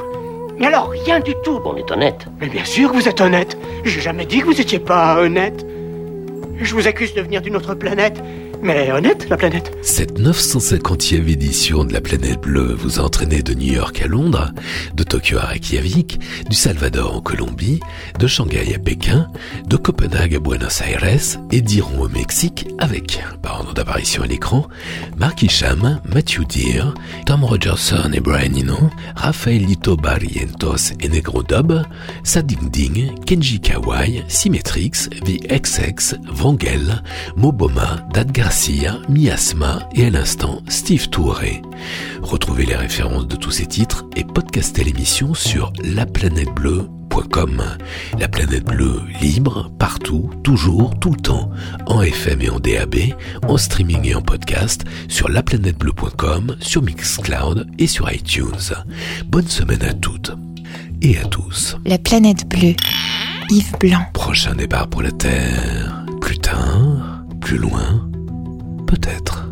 Mais 0.58 0.66
alors, 0.66 0.90
rien 0.90 1.20
du 1.20 1.34
tout. 1.42 1.60
On 1.64 1.76
est 1.76 1.90
honnête. 1.90 2.26
Mais 2.40 2.48
bien 2.48 2.64
sûr 2.64 2.90
que 2.90 2.96
vous 2.96 3.08
êtes 3.08 3.20
honnête. 3.20 3.56
J'ai 3.84 4.00
jamais 4.00 4.26
dit 4.26 4.40
que 4.40 4.46
vous 4.46 4.60
étiez 4.60 4.78
pas 4.78 5.18
honnête. 5.18 5.64
Je 6.60 6.74
vous 6.74 6.86
accuse 6.86 7.14
de 7.14 7.22
venir 7.22 7.40
d'une 7.40 7.56
autre 7.56 7.74
planète. 7.74 8.20
Mais 8.60 8.90
honnête, 8.92 9.28
la 9.30 9.36
planète. 9.36 9.72
Cette 9.98 10.20
950e 10.20 11.28
édition 11.28 11.84
de 11.84 11.92
la 11.92 12.00
planète 12.00 12.40
bleue 12.42 12.72
vous 12.72 13.00
a 13.00 13.02
entraîné 13.02 13.42
de 13.42 13.52
New 13.52 13.72
York 13.72 14.00
à 14.00 14.06
Londres, 14.06 14.52
de 14.94 15.02
Tokyo 15.02 15.38
à 15.38 15.46
Reykjavik, 15.46 16.20
du 16.48 16.54
Salvador 16.54 17.16
en 17.16 17.20
Colombie, 17.20 17.80
de 18.16 18.28
Shanghai 18.28 18.76
à 18.76 18.78
Pékin, 18.78 19.28
de 19.66 19.76
Copenhague 19.76 20.36
à 20.36 20.38
Buenos 20.38 20.82
Aires 20.82 21.40
et 21.50 21.60
d'Iron 21.60 22.02
au 22.02 22.08
Mexique 22.08 22.68
avec, 22.78 23.20
par 23.42 23.58
ordre 23.58 23.74
d'apparition 23.74 24.22
à 24.22 24.28
l'écran, 24.28 24.68
Mark 25.16 25.42
Isham, 25.42 26.00
Matthew 26.04 26.44
Deere, 26.46 26.94
Tom 27.26 27.42
Rogerson 27.42 28.12
et 28.12 28.20
Brian 28.20 28.54
Eno, 28.54 28.78
Rafaelito 29.16 29.96
Barrientos 29.96 30.92
et 31.00 31.08
Negro 31.08 31.42
Dub, 31.42 31.82
Sadik 32.22 32.70
Ding, 32.70 33.20
Kenji 33.24 33.58
Kawai, 33.58 34.22
Symmetrix, 34.28 35.10
VXX, 35.26 36.14
Vangel, 36.30 37.02
Moboma, 37.36 38.06
Dad 38.14 38.30
Garcia, 38.30 39.00
Miasma 39.08 39.87
et 39.94 40.06
à 40.06 40.10
l'instant 40.10 40.62
Steve 40.68 41.08
Touré. 41.08 41.62
Retrouvez 42.22 42.66
les 42.66 42.76
références 42.76 43.26
de 43.26 43.36
tous 43.36 43.50
ces 43.50 43.66
titres 43.66 44.04
et 44.16 44.24
podcastez 44.24 44.84
l'émission 44.84 45.34
sur 45.34 45.72
laplanètebleu.com. 45.82 47.62
La 48.18 48.28
planète 48.28 48.64
bleue 48.64 49.00
libre, 49.20 49.70
partout, 49.78 50.30
toujours, 50.44 50.98
tout 50.98 51.10
le 51.10 51.20
temps, 51.20 51.50
en 51.86 52.02
FM 52.02 52.42
et 52.42 52.50
en 52.50 52.60
DAB, 52.60 52.96
en 53.46 53.56
streaming 53.56 54.04
et 54.06 54.14
en 54.14 54.22
podcast, 54.22 54.84
sur 55.08 55.28
laplanètebleu.com, 55.28 56.56
sur 56.60 56.82
Mixcloud 56.82 57.66
et 57.78 57.86
sur 57.86 58.12
iTunes. 58.12 58.74
Bonne 59.26 59.48
semaine 59.48 59.82
à 59.82 59.94
toutes 59.94 60.32
et 61.02 61.18
à 61.18 61.24
tous. 61.24 61.76
La 61.84 61.98
planète 61.98 62.48
bleue. 62.48 62.74
Yves 63.50 63.78
Blanc. 63.80 64.04
Prochain 64.12 64.54
départ 64.54 64.88
pour 64.88 65.02
la 65.02 65.10
Terre. 65.10 66.04
Plus 66.20 66.38
tard, 66.38 67.24
plus 67.40 67.56
loin, 67.56 68.07
peut-être. 68.88 69.46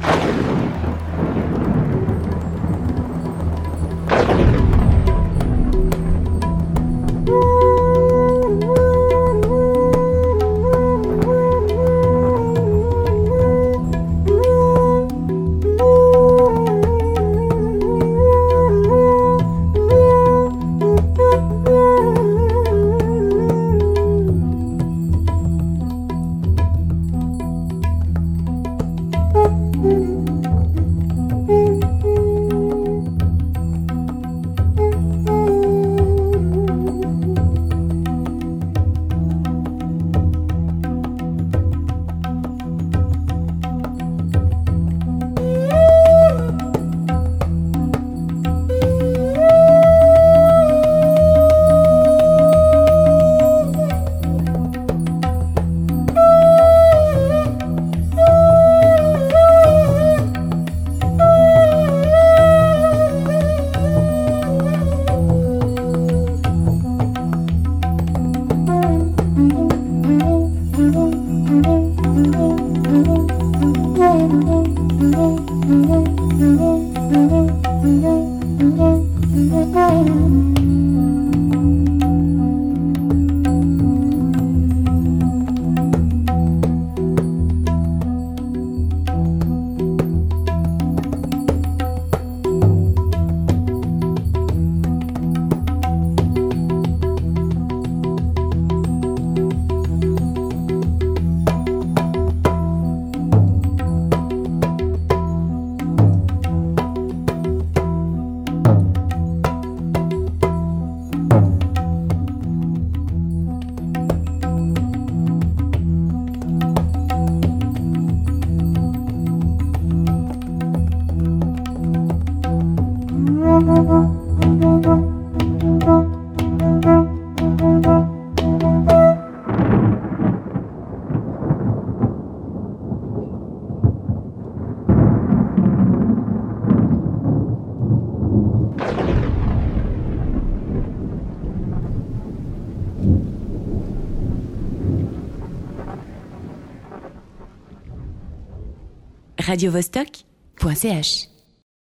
radiovostok.ch 149.46 151.35